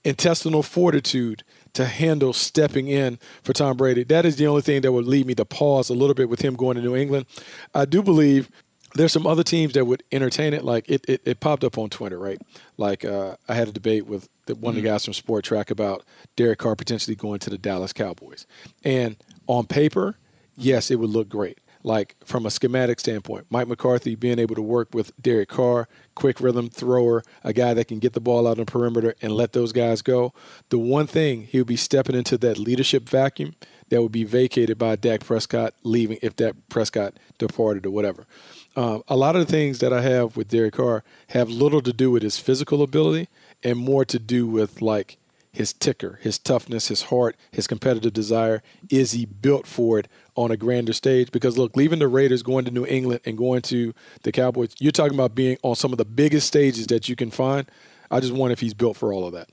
[0.04, 4.04] intestinal fortitude to handle stepping in for Tom Brady?
[4.04, 6.42] That is the only thing that would lead me to pause a little bit with
[6.42, 7.26] him going to New England.
[7.74, 8.50] I do believe
[8.94, 10.64] there's some other teams that would entertain it.
[10.64, 12.40] Like it, it, it popped up on Twitter, right?
[12.76, 14.68] Like uh, I had a debate with the, one mm-hmm.
[14.68, 14.94] of the mm-hmm.
[14.94, 16.04] guys from Sport Track about
[16.36, 18.46] Derek Carr potentially going to the Dallas Cowboys.
[18.84, 20.16] And on paper,
[20.56, 21.58] yes, it would look great.
[21.84, 26.40] Like from a schematic standpoint, Mike McCarthy being able to work with Derek Carr, quick
[26.40, 29.52] rhythm thrower, a guy that can get the ball out on the perimeter and let
[29.52, 30.32] those guys go.
[30.68, 33.56] The one thing he would be stepping into that leadership vacuum
[33.88, 38.26] that would be vacated by Dak Prescott leaving if Dak Prescott departed or whatever.
[38.76, 41.92] Um, a lot of the things that I have with Derek Carr have little to
[41.92, 43.28] do with his physical ability
[43.62, 45.18] and more to do with like
[45.52, 48.62] his ticker, his toughness, his heart, his competitive desire?
[48.90, 51.30] Is he built for it on a grander stage?
[51.30, 54.92] Because look, leaving the Raiders, going to New England, and going to the Cowboys, you're
[54.92, 57.70] talking about being on some of the biggest stages that you can find.
[58.10, 59.48] I just wonder if he's built for all of that.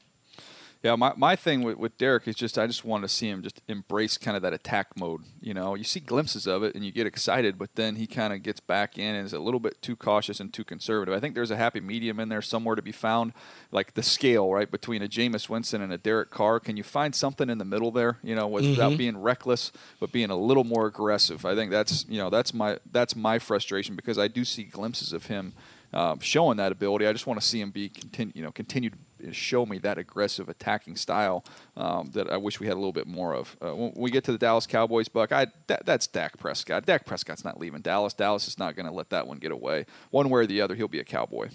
[0.81, 3.43] Yeah, my, my thing with, with Derek is just I just want to see him
[3.43, 5.23] just embrace kind of that attack mode.
[5.41, 8.31] You know, you see glimpses of it and you get excited, but then he kind
[8.31, 11.13] of gets back in and is a little bit too cautious and too conservative.
[11.13, 13.33] I think there's a happy medium in there somewhere to be found,
[13.73, 16.61] like the scale right between a Jameis Winston and a Derek Carr.
[16.61, 18.17] Can you find something in the middle there?
[18.23, 18.97] You know, without mm-hmm.
[18.97, 21.45] being reckless but being a little more aggressive.
[21.45, 25.11] I think that's you know that's my that's my frustration because I do see glimpses
[25.11, 25.53] of him
[25.93, 27.07] um, showing that ability.
[27.07, 28.97] I just want to see him be continue, you know, continue to
[29.31, 31.43] show me that aggressive attacking style
[31.77, 33.55] um, that I wish we had a little bit more of.
[33.61, 36.85] Uh, when we get to the Dallas Cowboys, Buck, I, that, that's Dak Prescott.
[36.85, 38.13] Dak Prescott's not leaving Dallas.
[38.13, 39.85] Dallas is not going to let that one get away.
[40.11, 41.49] One way or the other, he'll be a Cowboy.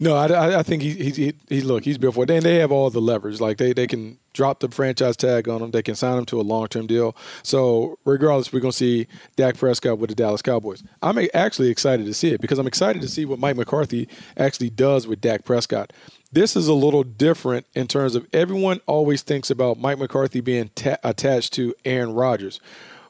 [0.00, 2.30] No, I, I think he, he, he, look, he's built for it.
[2.30, 3.40] And they have all the leverage.
[3.40, 5.72] Like they, they can drop the franchise tag on him.
[5.72, 7.16] They can sign him to a long term deal.
[7.42, 10.84] So regardless, we're going to see Dak Prescott with the Dallas Cowboys.
[11.02, 14.70] I'm actually excited to see it because I'm excited to see what Mike McCarthy actually
[14.70, 15.92] does with Dak Prescott.
[16.30, 20.68] This is a little different in terms of everyone always thinks about Mike McCarthy being
[20.74, 22.60] ta- attached to Aaron Rodgers.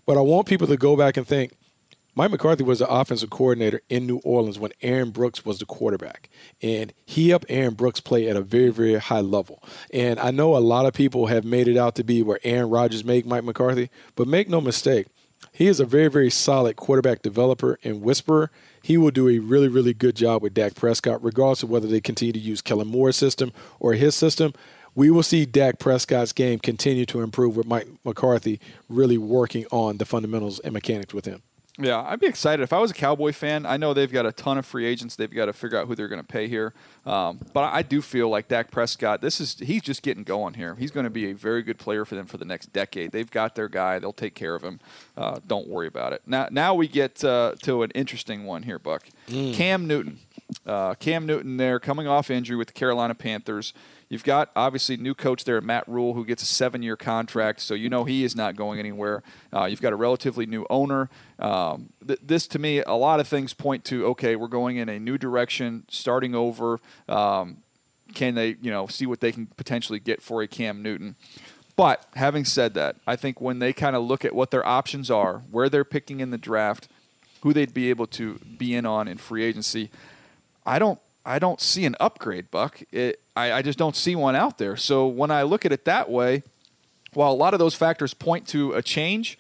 [0.07, 1.53] But I want people to go back and think
[2.15, 6.29] Mike McCarthy was the offensive coordinator in New Orleans when Aaron Brooks was the quarterback.
[6.63, 9.65] And he helped Aaron Brooks play at a very, very high level.
[9.93, 12.71] And I know a lot of people have made it out to be where Aaron
[12.71, 15.09] Rodgers made Mike McCarthy, but make no mistake,
[15.53, 18.51] he is a very, very solid quarterback developer and whisperer.
[18.83, 22.01] He will do a really, really good job with Dak Prescott, regardless of whether they
[22.01, 24.53] continue to use Kellen Moore's system or his system
[24.99, 29.99] we will see Dak Prescott's game continue to improve with Mike McCarthy really working on
[29.99, 31.41] the fundamentals and mechanics with him.
[31.81, 33.65] Yeah, I'd be excited if I was a Cowboy fan.
[33.65, 35.15] I know they've got a ton of free agents.
[35.15, 36.75] They've got to figure out who they're going to pay here.
[37.07, 39.21] Um, but I do feel like Dak Prescott.
[39.21, 40.75] This is he's just getting going here.
[40.75, 43.13] He's going to be a very good player for them for the next decade.
[43.13, 44.01] They've got their guy.
[44.01, 44.81] They'll take care of him.
[45.17, 46.23] Uh, don't worry about it.
[46.27, 49.09] Now, now we get uh, to an interesting one here, Buck.
[49.29, 49.55] Mm.
[49.55, 50.19] Cam Newton.
[50.67, 53.73] Uh, Cam Newton there coming off injury with the Carolina Panthers.
[54.09, 57.91] You've got obviously new coach there, Matt Rhule, who gets a seven-year contract, so you
[57.91, 59.23] know he is not going anywhere.
[59.53, 61.11] Uh, you've got a relatively new owner.
[61.39, 64.89] Um, th- this, to me, a lot of things point to okay, we're going in
[64.89, 66.81] a new direction, starting over.
[67.07, 67.59] Um,
[68.15, 71.15] can they, you know, see what they can potentially get for a Cam Newton?
[71.77, 75.11] But having said that, I think when they kind of look at what their options
[75.11, 76.89] are, where they're picking in the draft,
[77.43, 79.91] who they'd be able to be in on in free agency,
[80.67, 82.81] I don't I don't see an upgrade, Buck.
[82.91, 84.77] It, I, I just don't see one out there.
[84.77, 86.43] So when I look at it that way,
[87.13, 89.39] while a lot of those factors point to a change,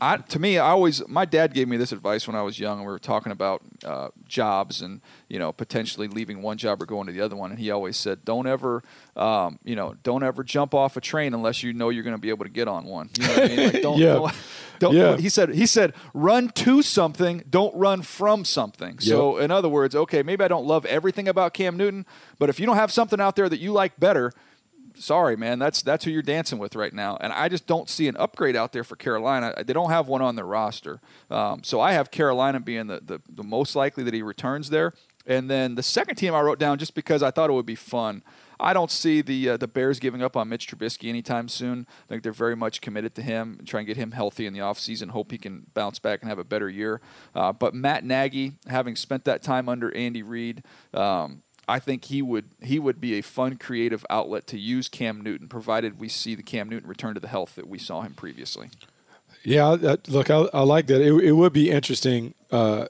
[0.00, 2.78] I, to me, I always my dad gave me this advice when I was young.
[2.78, 6.86] And we were talking about uh, jobs and you know potentially leaving one job or
[6.86, 8.82] going to the other one, and he always said, "Don't ever,
[9.16, 12.20] um, you know, don't ever jump off a train unless you know you're going to
[12.20, 13.72] be able to get on one." You know what I mean?
[13.72, 14.12] Like, don't, Yeah.
[14.14, 14.34] don't,
[14.78, 15.16] don't, Yeah.
[15.16, 18.98] He said, he said, run to something, don't run from something.
[18.98, 22.04] So in other words, okay, maybe I don't love everything about Cam Newton,
[22.38, 24.32] but if you don't have something out there that you like better,
[24.98, 27.16] sorry, man, that's that's who you're dancing with right now.
[27.20, 29.54] And I just don't see an upgrade out there for Carolina.
[29.64, 31.00] They don't have one on their roster.
[31.30, 34.92] Um, so I have Carolina being the, the, the most likely that he returns there.
[35.26, 37.74] And then the second team I wrote down just because I thought it would be
[37.74, 38.22] fun.
[38.58, 41.86] I don't see the uh, the Bears giving up on Mitch Trubisky anytime soon.
[41.90, 44.52] I think they're very much committed to him and try and get him healthy in
[44.52, 47.00] the offseason, hope he can bounce back and have a better year.
[47.34, 50.62] Uh, but Matt Nagy, having spent that time under Andy Reid,
[50.94, 55.20] um, I think he would he would be a fun creative outlet to use Cam
[55.20, 58.14] Newton, provided we see the Cam Newton return to the health that we saw him
[58.14, 58.70] previously.
[59.42, 59.76] Yeah,
[60.08, 61.00] look, I, I like that.
[61.00, 62.86] It, it would be interesting uh,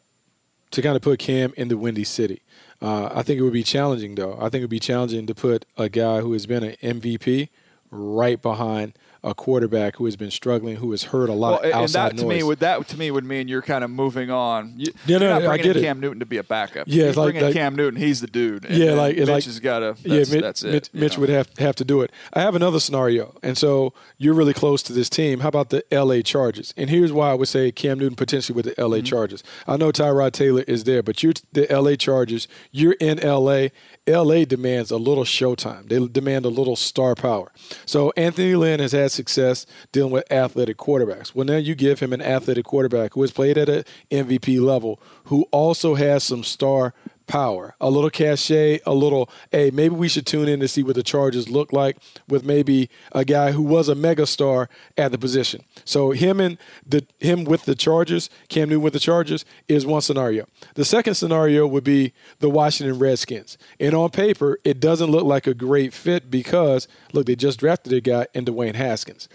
[0.71, 2.43] to kind of put Cam in the Windy City.
[2.81, 4.37] Uh, I think it would be challenging, though.
[4.39, 7.49] I think it would be challenging to put a guy who has been an MVP
[7.91, 8.95] right behind
[9.27, 12.25] a quarterback who has been struggling, who has heard a lot Well, and that to
[12.25, 14.75] me would that to me would mean you're kind of moving on.
[14.79, 15.87] You, Yeah, no, you're not no, I bringing get in it.
[15.87, 16.87] Cam Newton to be a backup.
[16.89, 18.01] Yeah, like- bringing like- Cam Newton.
[18.01, 18.65] He's the dude.
[18.65, 19.97] And yeah, like Mitch like has got to.
[20.05, 20.73] yeah, Mitch, that's it.
[20.73, 22.12] Mitch, Mitch would have have to do it.
[22.33, 25.41] I have another scenario, and so you're really close to this team.
[25.41, 26.23] How about the L.A.
[26.23, 26.73] Chargers?
[26.77, 28.99] And here's why I would say Cam Newton potentially with the L.A.
[28.99, 29.07] Mm-hmm.
[29.07, 29.43] Chargers.
[29.67, 31.97] I know Tyrod Taylor is there, but you're the L.A.
[31.97, 32.47] Chargers.
[32.71, 33.73] You're in L.A.
[34.07, 34.45] L.A.
[34.45, 35.88] demands a little showtime.
[35.88, 37.51] They demand a little star power.
[37.87, 41.35] So Anthony Lynn has had success dealing with athletic quarterbacks.
[41.35, 45.01] Well, now you give him an athletic quarterback who has played at an MVP level,
[45.25, 46.95] who also has some star
[47.27, 50.95] power, a little cachet, a little, hey, maybe we should tune in to see what
[50.95, 51.97] the Chargers look like
[52.29, 55.62] with maybe a guy who was a megastar at the position.
[55.85, 60.01] So him and the him with the Chargers, Cam Newton with the Chargers is one
[60.01, 60.47] scenario.
[60.75, 63.59] The second scenario would be the Washington Redskins.
[63.81, 67.93] And on paper, it doesn't look like a great fit because look, they just drafted
[67.93, 69.29] a guy in Dwayne Haskins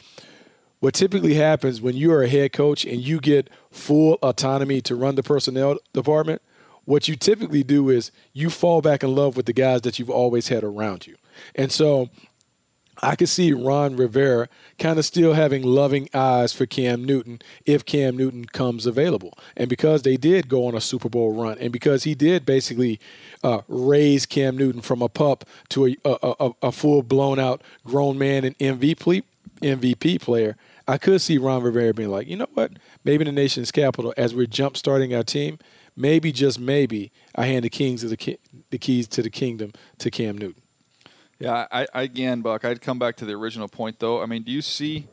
[0.82, 4.96] what typically happens when you are a head coach and you get full autonomy to
[4.96, 6.42] run the personnel department,
[6.86, 10.10] what you typically do is you fall back in love with the guys that you've
[10.10, 11.16] always had around you.
[11.56, 12.10] And so
[13.04, 17.86] I could see Ron Rivera kind of still having loving eyes for Cam Newton if
[17.86, 19.38] Cam Newton comes available.
[19.58, 23.00] And because they did go on a Super Bowl run, and because he did basically
[23.44, 27.64] uh, raise Cam Newton from a pup to a, a, a, a full blown out
[27.86, 29.24] grown man and MVP,
[29.62, 30.56] MVP player,
[30.88, 32.72] I could see Ron Rivera being like, you know what?
[33.04, 35.58] Maybe the nation's capital, as we're jump starting our team,
[35.96, 38.38] maybe just maybe I hand the kings of the ki-
[38.70, 40.62] the keys to the kingdom to Cam Newton.
[41.40, 42.64] Yeah, I, I again, Buck.
[42.66, 44.22] I'd come back to the original point, though.
[44.22, 45.08] I mean, do you see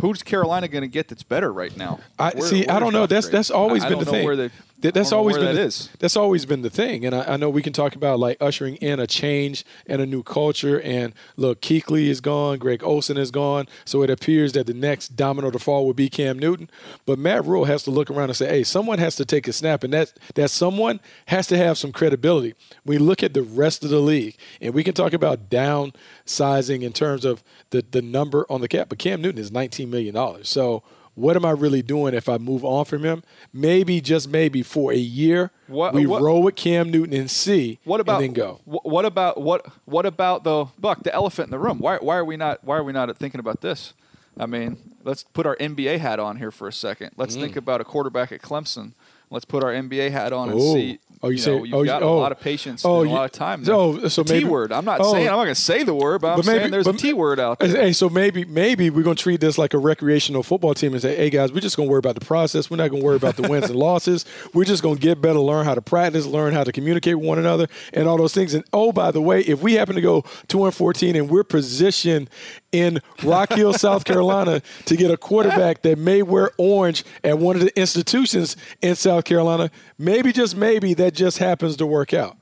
[0.00, 1.98] who's Carolina going to get that's better right now?
[2.18, 2.66] I Where- see.
[2.68, 3.06] I don't know.
[3.06, 4.50] That's that's always I- I been don't the thing.
[4.82, 5.88] That's I don't know always been that the, is.
[6.00, 7.04] That's always been the thing.
[7.04, 10.06] And I, I know we can talk about like ushering in a change and a
[10.06, 10.80] new culture.
[10.80, 15.10] And look, Kuechly is gone, Greg Olsen is gone, so it appears that the next
[15.10, 16.68] domino to fall would be Cam Newton.
[17.06, 19.52] But Matt Rhule has to look around and say, "Hey, someone has to take a
[19.52, 23.84] snap, and that that someone has to have some credibility." We look at the rest
[23.84, 28.46] of the league, and we can talk about downsizing in terms of the the number
[28.50, 28.88] on the cap.
[28.88, 30.82] But Cam Newton is 19 million dollars, so
[31.14, 33.22] what am I really doing if I move on from him?
[33.52, 37.78] Maybe just maybe for a year, What- we what- roll with Cam Newton and see,
[37.84, 38.60] What about and then go.
[38.64, 39.66] What about what?
[39.84, 41.02] What about the Buck?
[41.02, 41.78] The elephant in the room.
[41.78, 41.98] Why?
[41.98, 42.64] Why are we not?
[42.64, 43.92] Why are we not thinking about this?
[44.38, 47.10] I mean, let's put our NBA hat on here for a second.
[47.18, 47.40] Let's Mm.
[47.42, 48.92] think about a quarterback at Clemson.
[49.30, 50.74] Let's put our NBA hat on and Oh.
[50.74, 50.98] see.
[51.24, 52.14] Oh, you know, say- you've oh, you- got oh.
[52.14, 53.62] a lot of patience Oh, and a you- lot of time.
[53.68, 54.72] oh, so the maybe- T word.
[54.72, 55.12] I'm not oh.
[55.12, 57.12] saying I'm not going to say the word, but I'm saying there's a but- T
[57.12, 57.68] word out there.
[57.68, 61.14] Hey, so maybe maybe we're gonna treat this like a recreational football team and say,
[61.14, 62.70] hey guys, we're just gonna worry about the process.
[62.70, 64.24] We're not gonna worry about the wins and losses.
[64.52, 67.38] We're just gonna get better, learn how to practice, learn how to communicate with one
[67.38, 68.52] another, and all those things.
[68.54, 71.44] And oh, by the way, if we happen to go two and fourteen and we're
[71.44, 72.28] positioned
[72.72, 77.56] in Rock Hill, South Carolina, to get a quarterback that may wear orange at one
[77.56, 82.36] of the institutions in South Carolina, maybe just maybe that just happens to work out.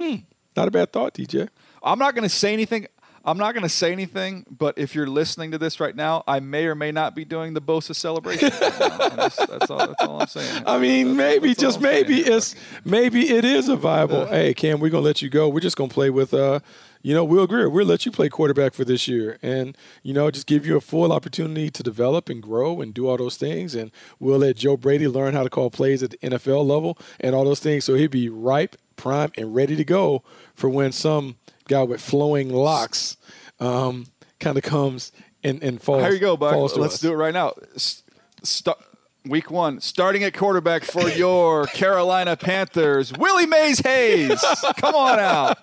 [0.00, 0.16] Hmm,
[0.56, 1.48] not a bad thought, DJ.
[1.82, 2.86] I'm not going to say anything.
[3.26, 6.40] I'm not going to say anything, but if you're listening to this right now, I
[6.40, 8.50] may or may not be doing the Bosa celebration.
[8.50, 8.82] right.
[8.82, 10.64] I'm that's, all, that's all I'm saying.
[10.66, 12.06] I mean, maybe that's all just saying.
[12.06, 14.26] maybe it's maybe it is a viable.
[14.26, 15.48] Hey, Cam, we're gonna let you go.
[15.48, 16.60] We're just gonna play with uh,
[17.04, 17.68] you know, Will Grier.
[17.68, 20.80] We'll let you play quarterback for this year, and you know, just give you a
[20.80, 23.74] full opportunity to develop and grow and do all those things.
[23.74, 27.34] And we'll let Joe Brady learn how to call plays at the NFL level and
[27.34, 27.84] all those things.
[27.84, 30.22] So he'd be ripe, prime and ready to go
[30.54, 31.36] for when some
[31.68, 33.18] guy with flowing locks
[33.60, 34.06] um,
[34.40, 35.12] kind of comes
[35.42, 36.02] and, and falls.
[36.02, 36.36] Here you go,
[36.74, 37.00] to Let's us.
[37.00, 37.52] do it right now.
[37.74, 38.02] S-
[38.42, 38.76] st-
[39.26, 44.44] week one, starting at quarterback for your Carolina Panthers, Willie Mays Hayes.
[44.76, 45.58] Come on out.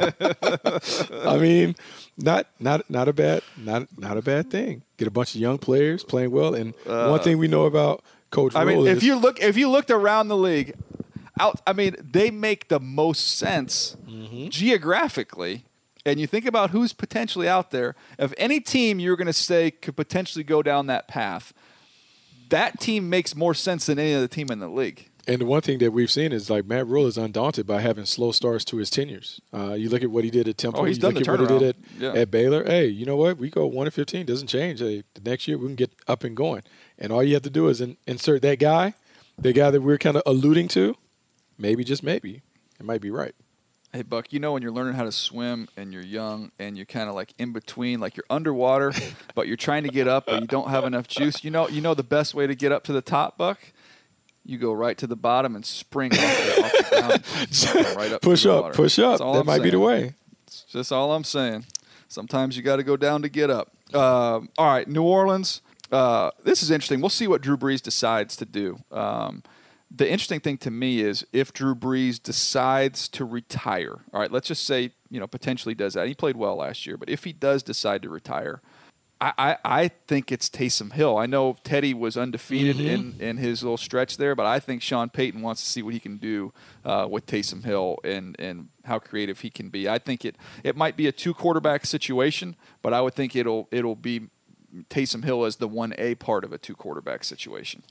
[1.26, 1.74] I mean,
[2.16, 4.82] not not not a bad not not a bad thing.
[4.96, 8.54] Get a bunch of young players playing well, and one thing we know about Coach
[8.54, 10.74] I mean, if is you look, if you looked around the league,
[11.38, 11.60] out.
[11.66, 14.48] I mean, they make the most sense Mm-hmm.
[14.48, 15.64] geographically.
[16.04, 17.94] And you think about who's potentially out there.
[18.18, 21.52] If any team you're going to say could potentially go down that path,
[22.52, 25.08] that team makes more sense than any other team in the league.
[25.28, 28.06] And the one thing that we've seen is like Matt Rhule is undaunted by having
[28.06, 29.40] slow starts to his tenures.
[29.54, 30.80] Uh, you look at what he did at Temple.
[30.80, 32.00] Oh, he's you done look the at what he did at.
[32.00, 32.20] Yeah.
[32.22, 32.64] at Baylor.
[32.64, 33.38] Hey, you know what?
[33.38, 34.26] We go one and fifteen.
[34.26, 34.80] Doesn't change.
[34.80, 36.62] Hey, the next year we can get up and going.
[36.98, 38.94] And all you have to do is in, insert that guy,
[39.38, 40.96] the guy that we're kind of alluding to.
[41.56, 42.42] Maybe just maybe
[42.80, 43.34] it might be right.
[43.94, 46.86] Hey Buck, you know when you're learning how to swim and you're young and you're
[46.86, 48.90] kind of like in between, like you're underwater,
[49.34, 51.44] but you're trying to get up, but you don't have enough juice.
[51.44, 53.58] You know, you know the best way to get up to the top, Buck.
[54.46, 58.22] You go right to the bottom and spring off the, off the ground, right up.
[58.22, 59.18] Push up, push up.
[59.18, 60.14] That I'm might be the way.
[60.46, 61.66] It's just all I'm saying.
[62.08, 63.72] Sometimes you got to go down to get up.
[63.94, 65.60] Um, all right, New Orleans.
[65.90, 67.02] Uh, this is interesting.
[67.02, 68.78] We'll see what Drew Brees decides to do.
[68.90, 69.42] Um,
[69.94, 74.00] the interesting thing to me is if Drew Brees decides to retire.
[74.12, 76.08] All right, let's just say you know potentially does that.
[76.08, 78.62] He played well last year, but if he does decide to retire,
[79.22, 81.16] I, I, I think it's Taysom Hill.
[81.16, 85.10] I know Teddy was undefeated in, in his little stretch there, but I think Sean
[85.10, 86.52] Payton wants to see what he can do
[86.84, 89.88] uh, with Taysom Hill and, and how creative he can be.
[89.88, 90.34] I think it,
[90.64, 94.28] it might be a two quarterback situation, but I would think it'll it'll be
[94.90, 97.84] Taysom Hill as the one A part of a two quarterback situation.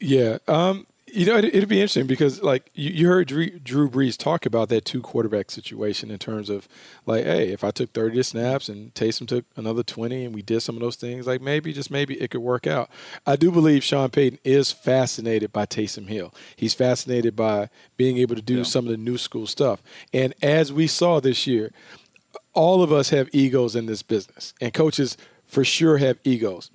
[0.00, 0.38] Yeah.
[0.48, 4.16] Um, you know, it, it'd be interesting because, like, you, you heard Drew, Drew Brees
[4.16, 6.66] talk about that two quarterback situation in terms of,
[7.04, 10.62] like, hey, if I took 30 snaps and Taysom took another 20 and we did
[10.62, 12.88] some of those things, like, maybe, just maybe it could work out.
[13.26, 16.32] I do believe Sean Payton is fascinated by Taysom Hill.
[16.56, 18.62] He's fascinated by being able to do Yeah.
[18.64, 19.82] some of the new school stuff.
[20.14, 21.72] And as we saw this year,
[22.54, 26.70] all of us have egos in this business, and coaches for sure have egos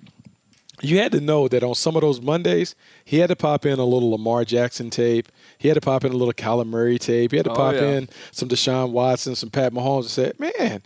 [0.80, 2.74] you had to know that on some of those Mondays,
[3.04, 5.28] he had to pop in a little Lamar Jackson tape.
[5.58, 7.32] He had to pop in a little Kyler Murray tape.
[7.32, 7.96] He had to Oh, pop yeah.
[7.96, 10.82] in some Deshaun Watson, some Pat Mahomes, and said, man,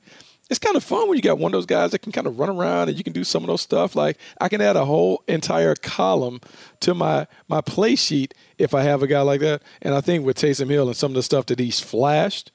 [0.50, 2.38] it's kind of fun when you got one of those guys that can kind of
[2.38, 3.96] run around and you can do some of those stuff.
[3.96, 6.40] Like I can add a whole entire column
[6.80, 9.62] to my my play sheet if I have a guy like that.
[9.80, 12.50] And I think with Taysom Hill and some of the stuff that he's flashed,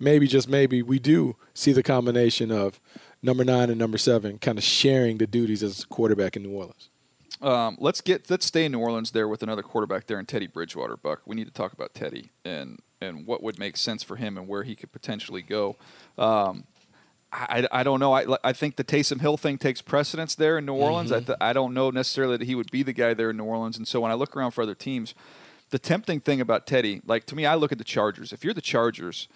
[0.00, 2.80] maybe just maybe we do see the combination of
[3.22, 6.52] number nine and number seven kind of sharing the duties as a quarterback in New
[6.52, 6.90] Orleans.
[7.40, 10.46] Um, let's get let's stay in New Orleans there with another quarterback there in Teddy
[10.46, 10.96] Bridgewater.
[10.96, 14.36] Buck, we need to talk about Teddy and and what would make sense for him
[14.36, 15.76] and where he could potentially go.
[16.16, 16.64] Um,
[17.30, 18.12] I, I don't know.
[18.12, 21.12] I, I think the Taysom Hill thing takes precedence there in New Orleans.
[21.12, 23.44] I, th- I don't know necessarily that he would be the guy there in New
[23.44, 23.76] Orleans.
[23.76, 25.14] And so when I look around for other teams,
[25.68, 28.32] the tempting thing about Teddy, like to me, I look at the Chargers.
[28.32, 29.28] If you're the Chargers,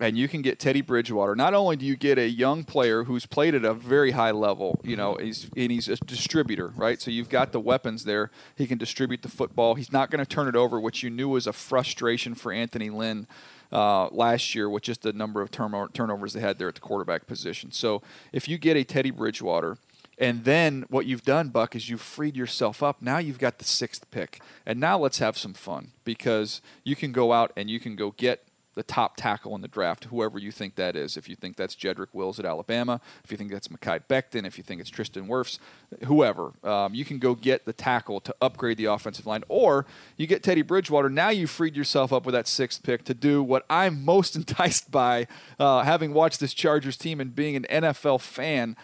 [0.00, 1.34] and you can get Teddy Bridgewater.
[1.34, 4.80] Not only do you get a young player who's played at a very high level,
[4.84, 7.00] you know, he's and he's a distributor, right?
[7.00, 8.30] So you've got the weapons there.
[8.54, 9.74] He can distribute the football.
[9.74, 12.90] He's not going to turn it over, which you knew was a frustration for Anthony
[12.90, 13.26] Lynn
[13.72, 16.80] uh, last year with just the number of turno- turnovers they had there at the
[16.80, 17.72] quarterback position.
[17.72, 19.78] So if you get a Teddy Bridgewater.
[20.20, 23.00] And then what you've done, Buck, is you've freed yourself up.
[23.00, 24.40] Now you've got the sixth pick.
[24.66, 28.10] And now let's have some fun because you can go out and you can go
[28.10, 28.47] get
[28.78, 31.16] the top tackle in the draft, whoever you think that is.
[31.16, 34.56] If you think that's Jedrick Wills at Alabama, if you think that's Mekhi Becton, if
[34.56, 35.58] you think it's Tristan Wirfs,
[36.04, 39.42] whoever, um, you can go get the tackle to upgrade the offensive line.
[39.48, 39.84] Or
[40.16, 41.10] you get Teddy Bridgewater.
[41.10, 44.92] Now you've freed yourself up with that sixth pick to do what I'm most enticed
[44.92, 45.26] by,
[45.58, 48.76] uh, having watched this Chargers team and being an NFL fan.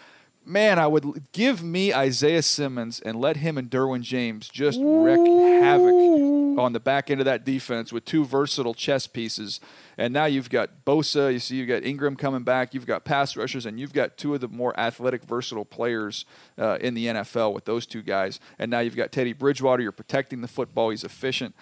[0.45, 5.19] Man, I would give me Isaiah Simmons and let him and Derwin James just wreak
[5.19, 9.59] havoc on the back end of that defense with two versatile chess pieces.
[9.97, 13.35] And now you've got Bosa, you see you've got Ingram coming back, you've got pass
[13.37, 16.25] rushers, and you've got two of the more athletic, versatile players
[16.57, 18.39] uh, in the NFL with those two guys.
[18.59, 21.55] And now you've got Teddy Bridgewater, you're protecting the football, he's efficient.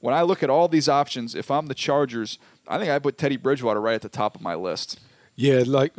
[0.00, 3.18] When I look at all these options, if I'm the Chargers, I think I put
[3.18, 4.98] Teddy Bridgewater right at the top of my list.
[5.36, 5.92] Yeah, like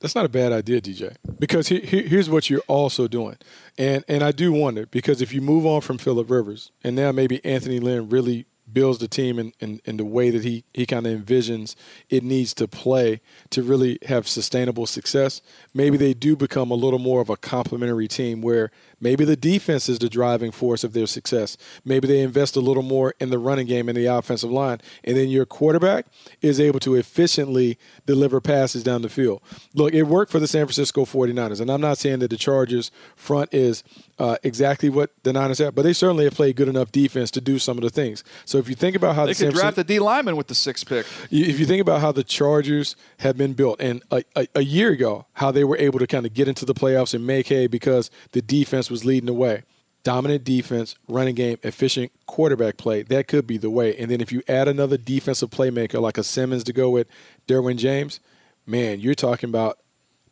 [0.00, 1.16] that's not a bad idea, DJ.
[1.38, 3.36] Because he, he, here's what you're also doing,
[3.78, 7.12] and and I do wonder because if you move on from Philip Rivers and now
[7.12, 10.84] maybe Anthony Lynn really builds the team in, in, in the way that he, he
[10.84, 11.76] kind of envisions
[12.10, 13.20] it needs to play
[13.50, 15.40] to really have sustainable success,
[15.72, 18.70] maybe they do become a little more of a complementary team where
[19.00, 21.56] maybe the defense is the driving force of their success.
[21.84, 24.80] Maybe they invest a little more in the running game and the offensive line.
[25.04, 26.06] And then your quarterback
[26.42, 29.40] is able to efficiently deliver passes down the field.
[29.74, 31.60] Look, it worked for the San Francisco 49ers.
[31.60, 33.84] And I'm not saying that the Chargers front is
[34.18, 37.40] uh, exactly what the Niners have, but they certainly have played good enough defense to
[37.40, 38.24] do some of the things.
[38.44, 40.54] So if you think about how they the could draft a D lineman with the
[40.54, 41.06] sixth pick.
[41.30, 44.90] If you think about how the Chargers have been built, and a, a, a year
[44.90, 47.66] ago, how they were able to kind of get into the playoffs and make hay
[47.66, 49.64] because the defense was leading the way.
[50.02, 53.02] Dominant defense, running game, efficient quarterback play.
[53.02, 53.96] That could be the way.
[53.96, 57.06] And then if you add another defensive playmaker like a Simmons to go with
[57.46, 58.20] Derwin James,
[58.66, 59.78] man, you're talking about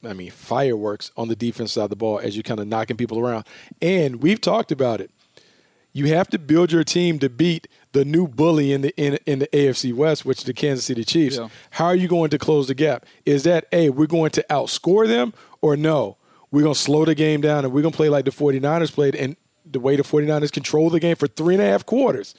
[0.05, 2.97] I mean, fireworks on the defense side of the ball as you're kind of knocking
[2.97, 3.47] people around.
[3.81, 5.11] And we've talked about it.
[5.93, 9.39] You have to build your team to beat the new bully in the in, in
[9.39, 11.37] the AFC West, which is the Kansas City Chiefs.
[11.37, 11.49] Yeah.
[11.71, 13.07] How are you going to close the gap?
[13.25, 16.17] Is that a we're going to outscore them or no?
[16.51, 18.93] We're going to slow the game down and we're going to play like the 49ers
[18.93, 22.35] played and the way the 49ers control the game for three and a half quarters.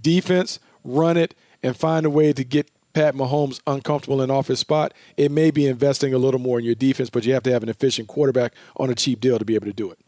[0.00, 4.58] Defense, run it, and find a way to get Pat Mahomes uncomfortable and off his
[4.58, 7.52] spot, it may be investing a little more in your defense, but you have to
[7.52, 9.98] have an efficient quarterback on a cheap deal to be able to do it.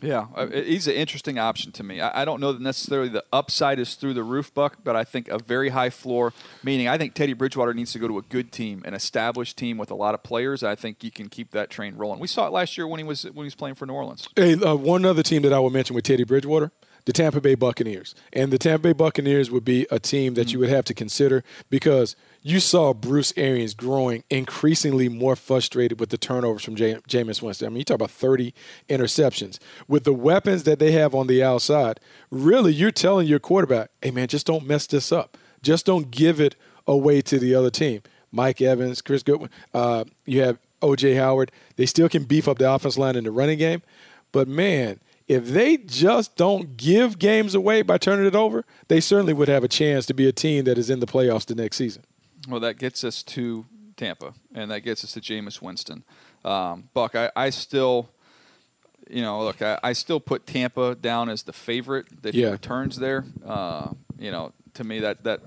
[0.00, 2.00] Yeah, uh, he's an interesting option to me.
[2.00, 5.28] I don't know that necessarily the upside is through the roof, Buck, but I think
[5.28, 6.32] a very high floor,
[6.62, 9.76] meaning I think Teddy Bridgewater needs to go to a good team, an established team
[9.76, 10.62] with a lot of players.
[10.62, 12.20] I think you can keep that train rolling.
[12.20, 14.28] We saw it last year when he was when he was playing for New Orleans.
[14.36, 16.70] Hey, uh, one other team that I will mention with Teddy Bridgewater,
[17.04, 18.14] the Tampa Bay Buccaneers.
[18.32, 20.52] And the Tampa Bay Buccaneers would be a team that mm-hmm.
[20.52, 26.10] you would have to consider because– you saw Bruce Arians growing increasingly more frustrated with
[26.10, 27.66] the turnovers from Jameis Winston.
[27.66, 28.54] I mean, you talk about 30
[28.88, 29.58] interceptions.
[29.88, 34.10] With the weapons that they have on the outside, really, you're telling your quarterback, hey,
[34.10, 35.36] man, just don't mess this up.
[35.62, 36.54] Just don't give it
[36.86, 38.02] away to the other team.
[38.30, 41.14] Mike Evans, Chris Godwin, uh, you have O.J.
[41.14, 41.50] Howard.
[41.76, 43.82] They still can beef up the offense line in the running game.
[44.30, 49.32] But, man, if they just don't give games away by turning it over, they certainly
[49.32, 51.76] would have a chance to be a team that is in the playoffs the next
[51.76, 52.04] season.
[52.48, 56.02] Well, that gets us to Tampa, and that gets us to Jameis Winston.
[56.44, 58.08] Um, Buck, I, I, still,
[59.10, 62.46] you know, look, I, I, still put Tampa down as the favorite that yeah.
[62.46, 63.24] he returns there.
[63.44, 65.40] Uh, you know, to me that that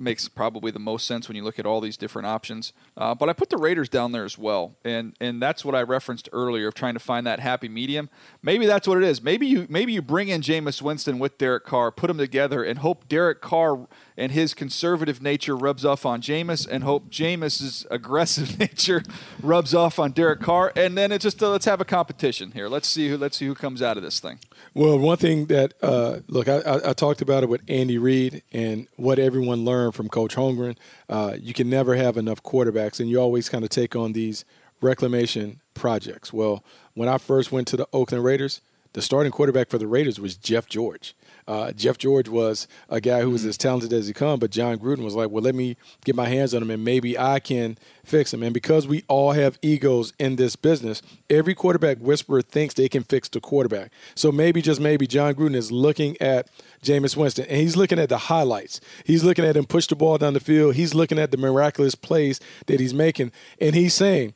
[0.00, 2.72] makes probably the most sense when you look at all these different options.
[2.96, 5.82] Uh, but I put the Raiders down there as well, and and that's what I
[5.82, 8.08] referenced earlier of trying to find that happy medium.
[8.42, 9.22] Maybe that's what it is.
[9.22, 12.78] Maybe you maybe you bring in Jameis Winston with Derek Carr, put them together, and
[12.78, 13.86] hope Derek Carr
[14.16, 19.02] and his conservative nature rubs off on Jameis, and hope Jameis's aggressive nature
[19.42, 22.68] rubs off on Derek Carr, and then it's just uh, let's have a competition here.
[22.68, 24.38] Let's see who let's see who comes out of this thing.
[24.74, 28.42] Well, one thing that uh, look, I, I, I, talked about it with Andy Reid
[28.52, 30.76] and what everyone learned from Coach Holmgren.
[31.08, 34.44] Uh, you can never have enough quarterbacks, and you always kind of take on these
[34.80, 36.32] reclamation projects.
[36.32, 38.60] Well, when I first went to the Oakland Raiders,
[38.92, 41.14] the starting quarterback for the Raiders was Jeff George.
[41.50, 44.78] Uh, Jeff George was a guy who was as talented as he come, but Jon
[44.78, 47.76] Gruden was like, well, let me get my hands on him and maybe I can
[48.04, 48.44] fix him.
[48.44, 53.02] And because we all have egos in this business, every quarterback whisperer thinks they can
[53.02, 53.90] fix the quarterback.
[54.14, 56.48] So maybe, just maybe, Jon Gruden is looking at
[56.84, 58.80] Jameis Winston and he's looking at the highlights.
[59.04, 60.76] He's looking at him push the ball down the field.
[60.76, 63.32] He's looking at the miraculous plays that he's making.
[63.60, 64.34] And he's saying,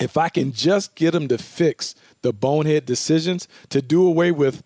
[0.00, 4.62] if I can just get him to fix the bonehead decisions, to do away with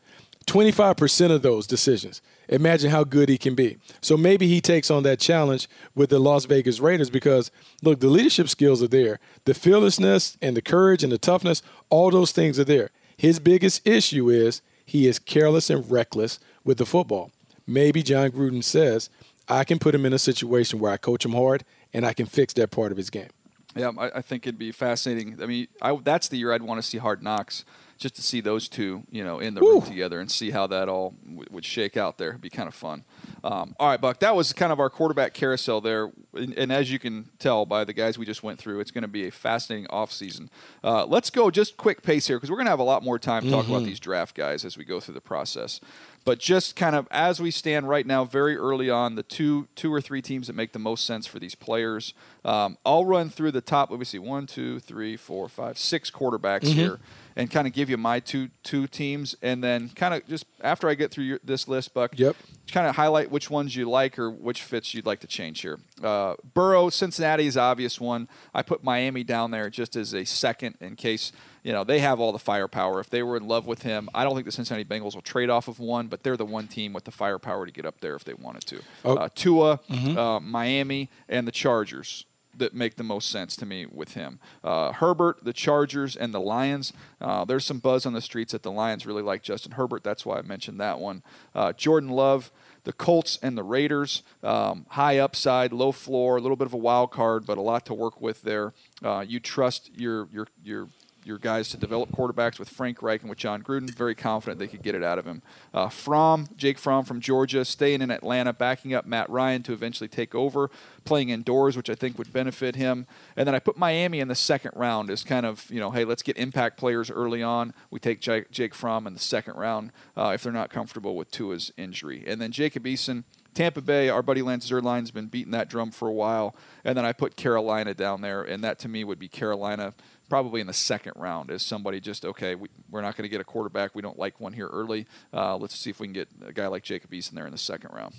[0.47, 2.23] 25% of those decisions.
[2.49, 3.79] Imagine how good he can be.
[4.01, 7.51] So maybe he takes on that challenge with the Las Vegas Raiders because,
[7.83, 9.19] look, the leadership skills are there.
[9.45, 12.91] The fearlessness and the courage and the toughness, all those things are there.
[13.17, 17.33] His biggest issue is he is careless and reckless with the football.
[17.67, 19.11] Maybe Jon Gruden says,
[19.49, 22.27] I can put him in a situation where I coach him hard and I can
[22.27, 23.31] fix that part of his game.
[23.75, 25.39] Yeah, I, think it'd be fascinating.
[25.43, 27.67] I mean, I, that's the year I'd want to see Hard Knocks
[27.99, 29.75] just to see those two, you know, in the Woo.
[29.75, 32.31] room together and see how that all w- would shake out there.
[32.31, 33.05] It'd be kind of fun.
[33.43, 36.11] Um, all right, Buck, that was kind of our quarterback carousel there.
[36.35, 39.03] And, and as you can tell by the guys we just went through, it's going
[39.03, 40.49] to be a fascinating offseason.
[40.85, 43.19] Uh, let's go just quick pace here because we're going to have a lot more
[43.19, 43.75] time to talk mm-hmm.
[43.75, 45.81] about these draft guys as we go through the process.
[46.27, 49.95] But just kind of as we stand right now, very early on, the two two
[49.95, 52.15] or three teams that make the most sense for these players.
[52.45, 53.91] Um, I'll run through the top.
[53.91, 56.79] Let me see, one, two, three, four, five, six quarterbacks mm-hmm.
[56.79, 56.99] here
[57.37, 60.89] and kind of give you my two two teams, and then kind of just after
[60.89, 62.19] I get through your, this list, Buck.
[62.19, 62.35] Yep.
[62.73, 65.79] Kind of highlight which ones you like or which fits you'd like to change here.
[66.03, 68.29] Uh, Burrow, Cincinnati is obvious one.
[68.53, 71.31] I put Miami down there just as a second in case
[71.63, 72.99] you know they have all the firepower.
[72.99, 75.51] If they were in love with him, I don't think the Cincinnati Bengals will trade
[75.51, 78.17] off of one, but they're the one team with the firepower to get up there
[78.17, 78.83] if they wanted to.
[79.05, 79.17] Oh.
[79.17, 82.25] Uh, Tua, uh, Miami, and the Chargers
[82.59, 84.39] that make the most sense to me with him.
[84.65, 86.93] Uh, Herbert, the Chargers, and the Lions.
[87.21, 90.05] Uh, there's some buzz on the streets that the Lions really like Justin Herbert.
[90.05, 91.23] That's why I mentioned that one.
[91.55, 92.51] Uh, Jordan Love.
[92.85, 96.77] The Colts and the Raiders, um, high upside, low floor, a little bit of a
[96.77, 98.75] wild card, but a lot to work with there.
[99.03, 100.89] Uh, you trust your your your
[101.27, 103.91] your guys to develop quarterbacks with Frank Reich and with Jon Gruden.
[103.91, 105.43] Very confident they could get it out of him.
[105.75, 110.09] Uh, Fromm, Jake Fromm from Georgia, staying in Atlanta, backing up Matt Ryan to eventually
[110.09, 110.71] take over,
[111.05, 113.07] playing indoors, which I think would benefit him.
[113.37, 116.05] And then I put Miami in the second round as kind of, you know, hey,
[116.05, 117.75] let's get impact players early on.
[117.91, 121.31] We take Jake, Jake Fromm in the second round uh, if they're not comfortable with
[121.31, 122.25] Tua's injury.
[122.27, 123.25] And then Jacob Eason.
[123.57, 126.55] Tampa Bay, our buddy Lance Zierlein's been beating that drum for a while,
[126.85, 129.95] and then I put Carolina down there, and that to me would be Carolina
[130.29, 133.41] probably in the second round is somebody just okay we, we're not going to get
[133.41, 136.29] a quarterback we don't like one here early uh, let's see if we can get
[136.47, 138.15] a guy like jacob eason there in the second round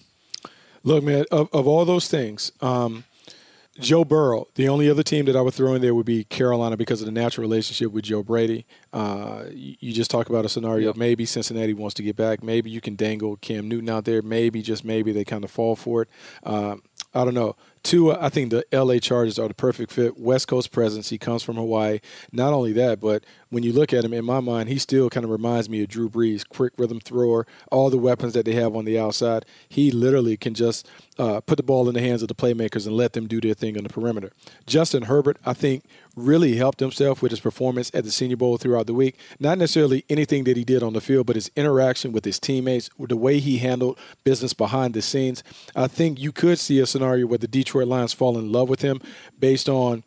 [0.84, 3.04] Look, man, of, of all those things, um,
[3.80, 6.78] Joe Burrow, the only other team that I would throw in there would be Carolina
[6.78, 8.66] because of the natural relationship with Joe Brady.
[8.92, 10.96] Uh, you, just talk about a scenario Yep.
[10.96, 12.42] maybe Cincinnati wants to get back.
[12.42, 14.22] Maybe you can dangle Cam Newton out there.
[14.22, 16.10] Maybe, just maybe, they kind of fall for it.
[16.44, 16.82] Um,
[17.14, 17.56] I don't know.
[17.88, 20.20] Two, I think the LA Chargers are the perfect fit.
[20.20, 21.08] West Coast presence.
[21.08, 22.00] He comes from Hawaii.
[22.34, 25.24] Not only that, but when you look at him, in my mind, he still kind
[25.24, 28.76] of reminds me of Drew Brees, quick rhythm thrower, all the weapons that they have
[28.76, 29.46] on the outside.
[29.70, 30.86] He literally can just
[31.18, 33.54] uh, put the ball in the hands of the playmakers and let them do their
[33.54, 34.34] thing on the perimeter.
[34.66, 35.86] Justin Herbert, I think,
[36.18, 39.18] really helped himself with his performance at the Senior Bowl throughout the week.
[39.40, 42.90] Not necessarily anything that he did on the field, but his interaction with his teammates,
[43.00, 45.44] the way he handled business behind the scenes.
[45.76, 48.82] I think you could see a scenario where the Detroit Lions fall in love with
[48.82, 49.02] him
[49.40, 50.04] based on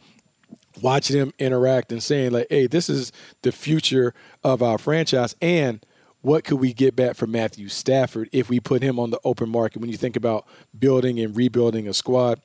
[0.82, 3.12] watching him interact and saying like, "Hey, this is
[3.42, 5.84] the future of our franchise," and
[6.22, 9.48] what could we get back from Matthew Stafford if we put him on the open
[9.48, 9.80] market?
[9.80, 10.46] When you think about
[10.78, 12.40] building and rebuilding a squad,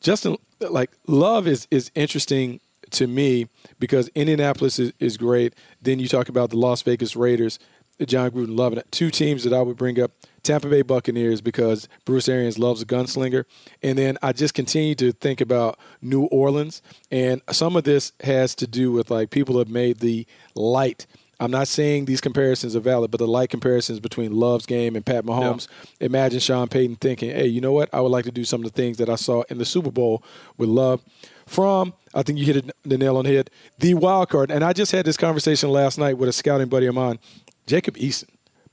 [0.00, 5.54] Justin, like Love is is interesting to me because Indianapolis is, is great.
[5.82, 7.58] Then you talk about the Las Vegas Raiders,
[8.04, 8.90] Jon Gruden it.
[8.90, 10.12] Two teams that I would bring up:
[10.46, 13.44] Tampa Bay Buccaneers because Bruce Arians loves a gunslinger,
[13.82, 18.54] and then I just continue to think about New Orleans, and some of this has
[18.56, 21.06] to do with like people have made the light.
[21.38, 25.04] I'm not saying these comparisons are valid, but the light comparisons between Love's game and
[25.04, 25.68] Pat Mahomes.
[26.00, 27.90] Imagine Sean Payton thinking, "Hey, you know what?
[27.92, 29.90] I would like to do some of the things that I saw in the Super
[29.90, 30.22] Bowl
[30.56, 31.02] with Love."
[31.44, 33.50] From I think you hit it, the nail on the head.
[33.78, 36.86] The wild card, and I just had this conversation last night with a scouting buddy
[36.86, 37.18] of mine,
[37.66, 38.28] Jacob Eason.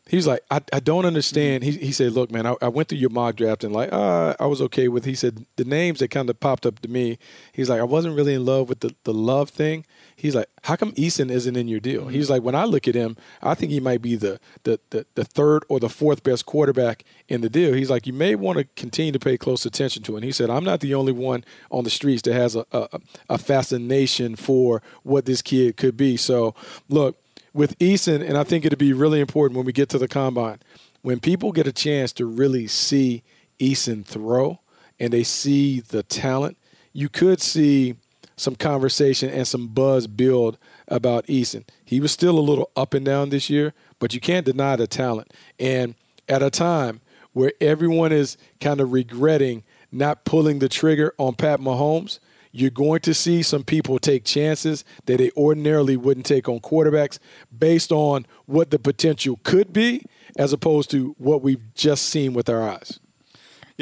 [0.10, 1.64] He was like, I, I don't understand.
[1.64, 4.36] He, he said, Look, man, I, I went through your mock draft and like, uh,
[4.38, 5.06] I was okay with.
[5.06, 7.18] He said the names that kind of popped up to me.
[7.54, 9.86] He's like, I wasn't really in love with the the love thing.
[10.18, 12.08] He's like, how come Eason isn't in your deal?
[12.10, 15.06] He's like, when I look at him, I think he might be the, the the
[15.16, 17.74] the third or the fourth best quarterback in the deal.
[17.74, 20.14] He's like, you may want to continue to pay close attention to.
[20.14, 20.18] it.
[20.18, 23.00] And he said, I'm not the only one on the streets that has a a,
[23.30, 26.18] a fascination for what this kid could be.
[26.18, 26.56] So,
[26.90, 27.23] look,
[27.54, 30.60] with Eason, and I think it'd be really important when we get to the combine,
[31.02, 33.24] when people get a chance to really see
[33.60, 34.60] Eason throw
[35.00, 36.58] and they see the talent,
[36.94, 37.96] you could see
[38.36, 41.68] some conversation and some buzz build about Eason.
[41.86, 44.88] He was still a little up and down this year, but you can't deny the
[44.88, 45.32] talent.
[45.60, 45.96] And
[46.28, 47.02] at a time
[47.34, 52.20] where everyone is kind of regretting not pulling the trigger on Pat Mahomes,
[52.54, 57.18] you're going to see some people take chances that they ordinarily wouldn't take on quarterbacks
[57.58, 60.06] based on what the potential could be
[60.38, 63.00] as opposed to what we've just seen with our eyes.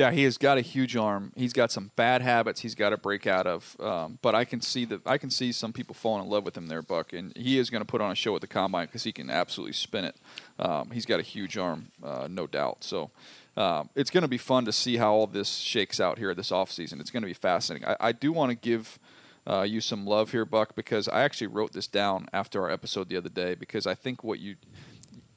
[0.02, 1.32] Yeah, he has got a huge arm.
[1.36, 3.78] He's got some bad habits he's got to break out of.
[3.80, 6.58] Um, but I can see that I can see some people falling in love with
[6.58, 8.88] him there, Buck, and he is going to put on a show at the combine
[8.88, 10.16] because he can absolutely spin it.
[10.58, 12.84] Um, he's got a huge arm, uh, no doubt.
[12.84, 13.12] So
[13.56, 16.49] um, it's going to be fun to see how all this shakes out here this
[16.49, 16.99] offseason.
[16.99, 17.88] It's going to be fascinating.
[17.88, 18.97] I, I do want to give
[19.45, 23.08] uh, you some love here, Buck, because I actually wrote this down after our episode
[23.08, 24.56] the other day because I think what you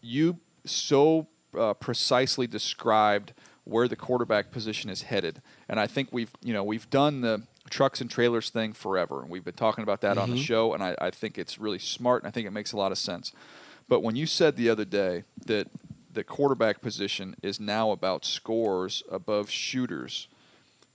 [0.00, 3.34] you so uh, precisely described
[3.64, 7.42] where the quarterback position is headed, and I think we've you know we've done the
[7.70, 10.44] trucks and trailers thing forever, and we've been talking about that on the mm-hmm.
[10.44, 12.92] show, and I, I think it's really smart, and I think it makes a lot
[12.92, 13.32] of sense.
[13.88, 15.68] But when you said the other day that
[16.12, 20.28] the quarterback position is now about scores above shooters,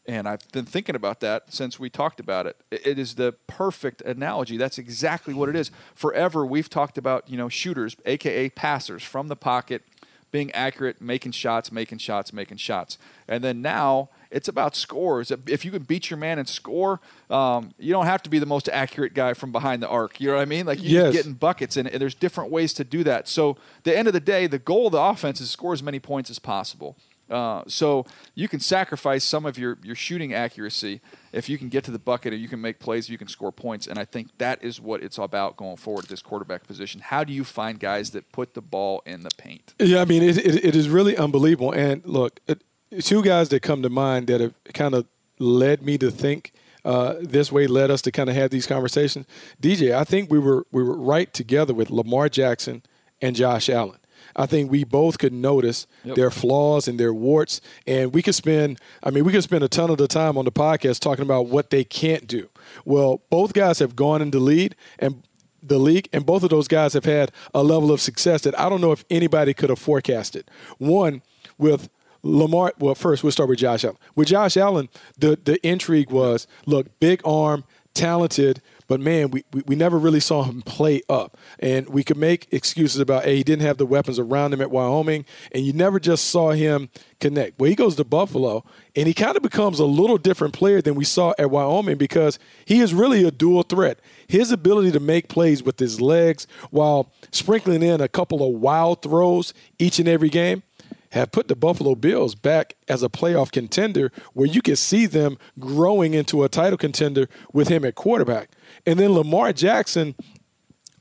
[0.09, 2.57] and I've been thinking about that since we talked about it.
[2.71, 4.57] It is the perfect analogy.
[4.57, 5.69] That's exactly what it is.
[5.93, 9.83] Forever, we've talked about you know shooters, aka passers, from the pocket,
[10.31, 15.31] being accurate, making shots, making shots, making shots, and then now it's about scores.
[15.31, 16.99] If you can beat your man and score,
[17.31, 20.21] um, you don't have to be the most accurate guy from behind the arc.
[20.21, 20.67] You know what I mean?
[20.67, 21.13] Like you're Yes.
[21.13, 23.27] getting buckets, and, and there's different ways to do that.
[23.27, 25.81] So, the end of the day, the goal of the offense is to score as
[25.81, 26.95] many points as possible.
[27.29, 31.01] Uh, so you can sacrifice some of your, your shooting accuracy
[31.31, 33.51] if you can get to the bucket and you can make plays, you can score
[33.51, 33.87] points.
[33.87, 37.01] And I think that is what it's about going forward at this quarterback position.
[37.01, 39.73] How do you find guys that put the ball in the paint?
[39.79, 41.71] Yeah, I mean, it, it, it is really unbelievable.
[41.71, 42.63] And look, it,
[43.01, 45.05] two guys that come to mind that have kind of
[45.37, 46.53] led me to think
[46.85, 49.25] uh, this way, led us to kind of have these conversations.
[49.61, 52.83] DJ, I think we were we were right together with Lamar Jackson
[53.21, 53.99] and Josh Allen.
[54.35, 56.15] I think we both could notice Yep.
[56.15, 58.79] their flaws and their warts, and we could spend.
[59.03, 61.47] I mean, we could spend a ton of the time on the podcast talking about
[61.47, 62.49] what they can't do.
[62.85, 65.23] Well, both guys have gone into lead, and
[65.61, 68.69] the league, and both of those guys have had a level of success that I
[68.69, 70.49] don't know if anybody could have forecasted.
[70.77, 71.21] One
[71.57, 71.89] with
[72.23, 72.73] Lamar.
[72.79, 73.97] Well, first we'll start with Josh Allen.
[74.15, 79.61] With Josh Allen, the the intrigue was look, big arm, talented, but man, we, we,
[79.67, 81.37] we never really saw him play up.
[81.59, 84.71] And we could make excuses about, hey, he didn't have the weapons around him at
[84.71, 87.59] Wyoming, and you never just saw him connect.
[87.59, 88.65] Well, he goes to Buffalo,
[88.95, 92.39] and he kind of becomes a little different player than we saw at Wyoming because
[92.65, 93.99] he is really a dual threat.
[94.27, 99.03] His ability to make plays with his legs while sprinkling in a couple of wild
[99.03, 100.63] throws each and every game
[101.11, 105.37] have put the Buffalo Bills back as a playoff contender where you can see them
[105.59, 108.51] growing into a title contender with him at quarterback.
[108.89, 110.15] And then Lamar Jackson,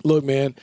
[0.05, 0.55] look, man,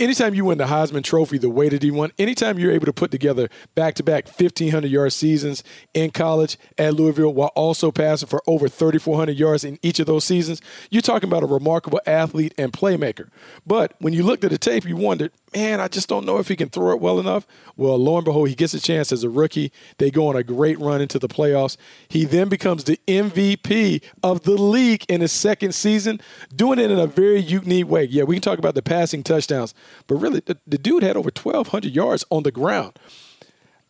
[0.00, 2.92] anytime you win the Heisman Trophy the way that he won, anytime you're able to
[2.92, 5.62] put together back to back 1,500 yard seasons
[5.94, 10.24] in college at Louisville while also passing for over 3,400 yards in each of those
[10.24, 10.60] seasons,
[10.90, 13.28] you're talking about a remarkable athlete and playmaker.
[13.64, 16.48] But when you looked at the tape, you wondered, man, I just don't know if
[16.48, 17.46] he can throw it well enough.
[17.76, 19.72] Well, lo and behold, he gets a chance as a rookie.
[19.96, 21.78] They go on a great run into the playoffs.
[22.08, 26.20] He then becomes the MVP of the league in his second season,
[26.54, 28.04] doing it in a very unique way.
[28.04, 29.72] Yeah, we can talk about the passing touchdowns,
[30.06, 32.98] but really, the, the dude had over 1,200 yards on the ground.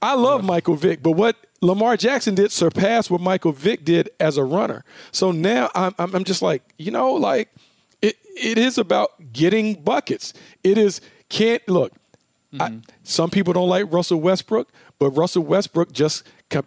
[0.01, 4.37] I love Michael Vick, but what Lamar Jackson did surpassed what Michael Vick did as
[4.37, 4.85] a runner.
[5.11, 7.49] So now I'm, I'm I'm just like, you know, like
[8.03, 10.35] it, it is about getting buckets.
[10.63, 11.93] It is can't look.
[12.59, 12.79] I, mm-hmm.
[13.03, 14.69] some people don't like Russell Westbrook,
[14.99, 16.23] but Russell Westbrook just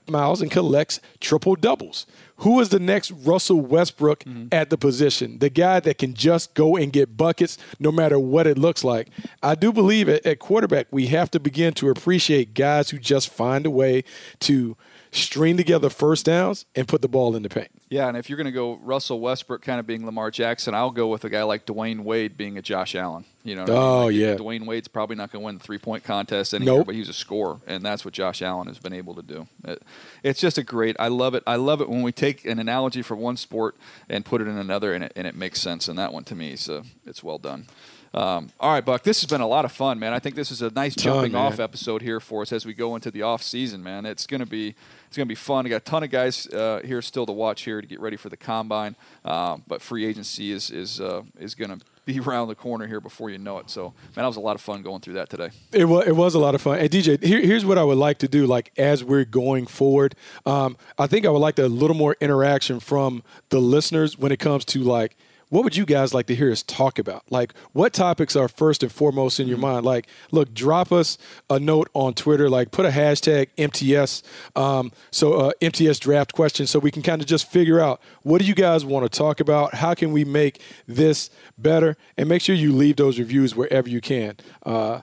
[0.07, 2.05] miles and collects triple doubles.
[2.39, 4.47] Who is the next Russell Westbrook mm-hmm.
[4.51, 5.39] at the position?
[5.39, 9.09] The guy that can just go and get buckets no matter what it looks like.
[9.43, 13.29] I do believe at, at quarterback, we have to begin to appreciate guys who just
[13.29, 14.03] find a way
[14.41, 14.77] to
[15.11, 17.69] string together first downs and put the ball in the paint.
[17.89, 20.91] Yeah, and if you're going to go Russell Westbrook kind of being Lamar Jackson, I'll
[20.91, 23.25] go with a guy like Dwyane Wade being a Josh Allen.
[23.43, 23.81] You know, what I mean?
[23.81, 24.35] Oh, Like, yeah.
[24.35, 26.87] Dwyane Wade's probably not going to win the three point contest anymore, Nope.
[26.87, 29.47] but he's a scorer, and that's what Josh Allen has been able to do.
[29.63, 29.81] It,
[30.21, 30.95] it's just a great.
[30.99, 31.41] I love it.
[31.47, 33.75] I love it when we take an analogy from one sport
[34.09, 35.87] and put it in another, and it, and it makes sense.
[35.87, 37.67] And that one to me, so it's well done.
[38.13, 39.03] Um, all right, Buck.
[39.03, 40.13] This has been a lot of fun, man.
[40.13, 42.95] I think this is a nice jumping off episode here for us as we go
[42.95, 44.05] into the off season, man.
[44.05, 44.73] It's gonna be
[45.07, 45.65] it's gonna be fun.
[45.65, 48.17] I got a ton of guys uh, here still to watch here to get ready
[48.17, 51.77] for the combine, um, but free agency is is uh, is gonna
[52.13, 53.69] be around the corner here before you know it.
[53.69, 55.49] So, man, that was a lot of fun going through that today.
[55.71, 56.79] It was it was a lot of fun.
[56.79, 58.45] And DJ, here, here's what I would like to do.
[58.45, 62.79] Like as we're going forward, um, I think I would like a little more interaction
[62.79, 65.15] from the listeners when it comes to like.
[65.49, 67.23] What would you guys like to hear us talk about?
[67.31, 69.83] Like, what topics are first and foremost in your mind?
[69.83, 71.17] Like, look, drop us
[71.49, 72.49] a note on Twitter.
[72.49, 74.21] Like, put a hashtag MTS,
[74.55, 78.39] um, so uh, MTS draft question, so we can kind of just figure out what
[78.39, 79.73] do you guys want to talk about?
[79.73, 81.97] How can we make this better?
[82.15, 84.35] And make sure you leave those reviews wherever you can.
[84.63, 85.01] Uh,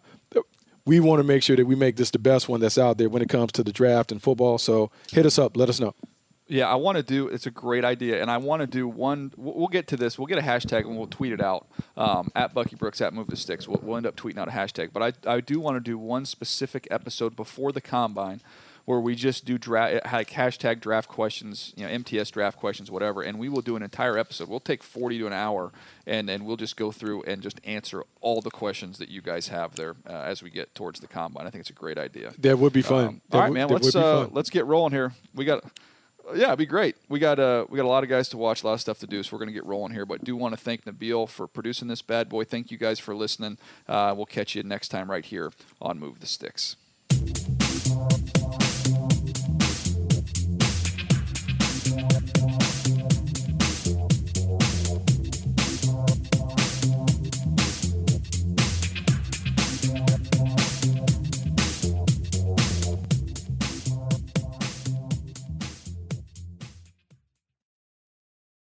[0.84, 3.08] we want to make sure that we make this the best one that's out there
[3.08, 4.58] when it comes to the draft and football.
[4.58, 5.56] So hit us up.
[5.56, 5.94] Let us know.
[6.48, 7.28] Yeah, I want to do.
[7.28, 9.32] It's a great idea, and I want to do one.
[9.36, 10.16] We'll get to this.
[10.18, 11.66] We'll get a hashtag and we'll tweet it out
[11.96, 13.66] um, at Bucky Brooks at Move the Sticks.
[13.66, 14.90] We'll, we'll end up tweeting out a hashtag.
[14.92, 18.40] But I, I do want to do one specific episode before the combine
[18.86, 23.20] where we just do draft like hashtag draft questions, you know, MTS draft questions, whatever,
[23.20, 24.48] and we will do an entire episode.
[24.48, 25.72] We'll take forty to an hour,
[26.06, 29.48] and then we'll just go through and just answer all the questions that you guys
[29.48, 31.46] have there uh, as we get towards the combine.
[31.46, 32.32] I think it's a great idea.
[32.38, 33.06] That would be fun.
[33.06, 33.68] Um, all right, would- man.
[33.68, 35.12] Let's uh, let's get rolling here.
[35.34, 35.64] We got.
[36.34, 36.96] Yeah, it'd be great.
[37.08, 38.98] We got uh, we got a lot of guys to watch, a lot of stuff
[39.00, 40.04] to do, so we're gonna get rolling here.
[40.04, 42.44] But do want to thank Nabil for producing this bad boy.
[42.44, 43.58] Thank you guys for listening.
[43.88, 46.76] Uh, we'll catch you next time right here on Move the Sticks.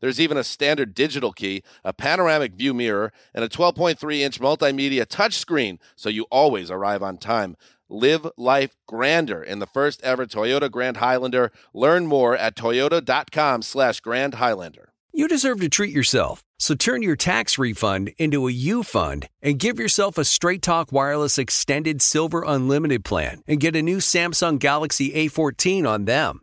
[0.00, 5.06] There's even a standard digital key, a panoramic view mirror, and a 12.3 inch multimedia
[5.06, 7.56] touchscreen, so you always arrive on time.
[7.88, 11.50] Live life grander in the first ever Toyota Grand Highlander.
[11.74, 14.92] Learn more at toyota.com slash Grand Highlander.
[15.12, 19.58] You deserve to treat yourself, so turn your tax refund into a U fund and
[19.58, 24.60] give yourself a Straight Talk Wireless Extended Silver Unlimited plan and get a new Samsung
[24.60, 26.42] Galaxy A14 on them.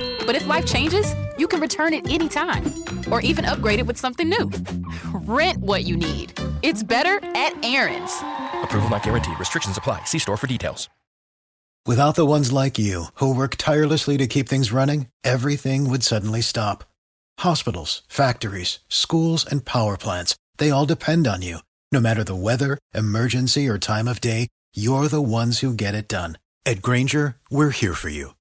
[0.31, 2.73] But if life changes, you can return it anytime
[3.11, 4.49] or even upgrade it with something new.
[5.13, 6.31] Rent what you need.
[6.61, 8.17] It's better at Aaron's.
[8.63, 9.37] Approval not guaranteed.
[9.37, 10.05] Restrictions apply.
[10.05, 10.87] See store for details.
[11.85, 16.39] Without the ones like you, who work tirelessly to keep things running, everything would suddenly
[16.39, 16.85] stop.
[17.39, 21.59] Hospitals, factories, schools, and power plants, they all depend on you.
[21.91, 26.07] No matter the weather, emergency, or time of day, you're the ones who get it
[26.07, 26.37] done.
[26.65, 28.35] At Grainger, we're here for you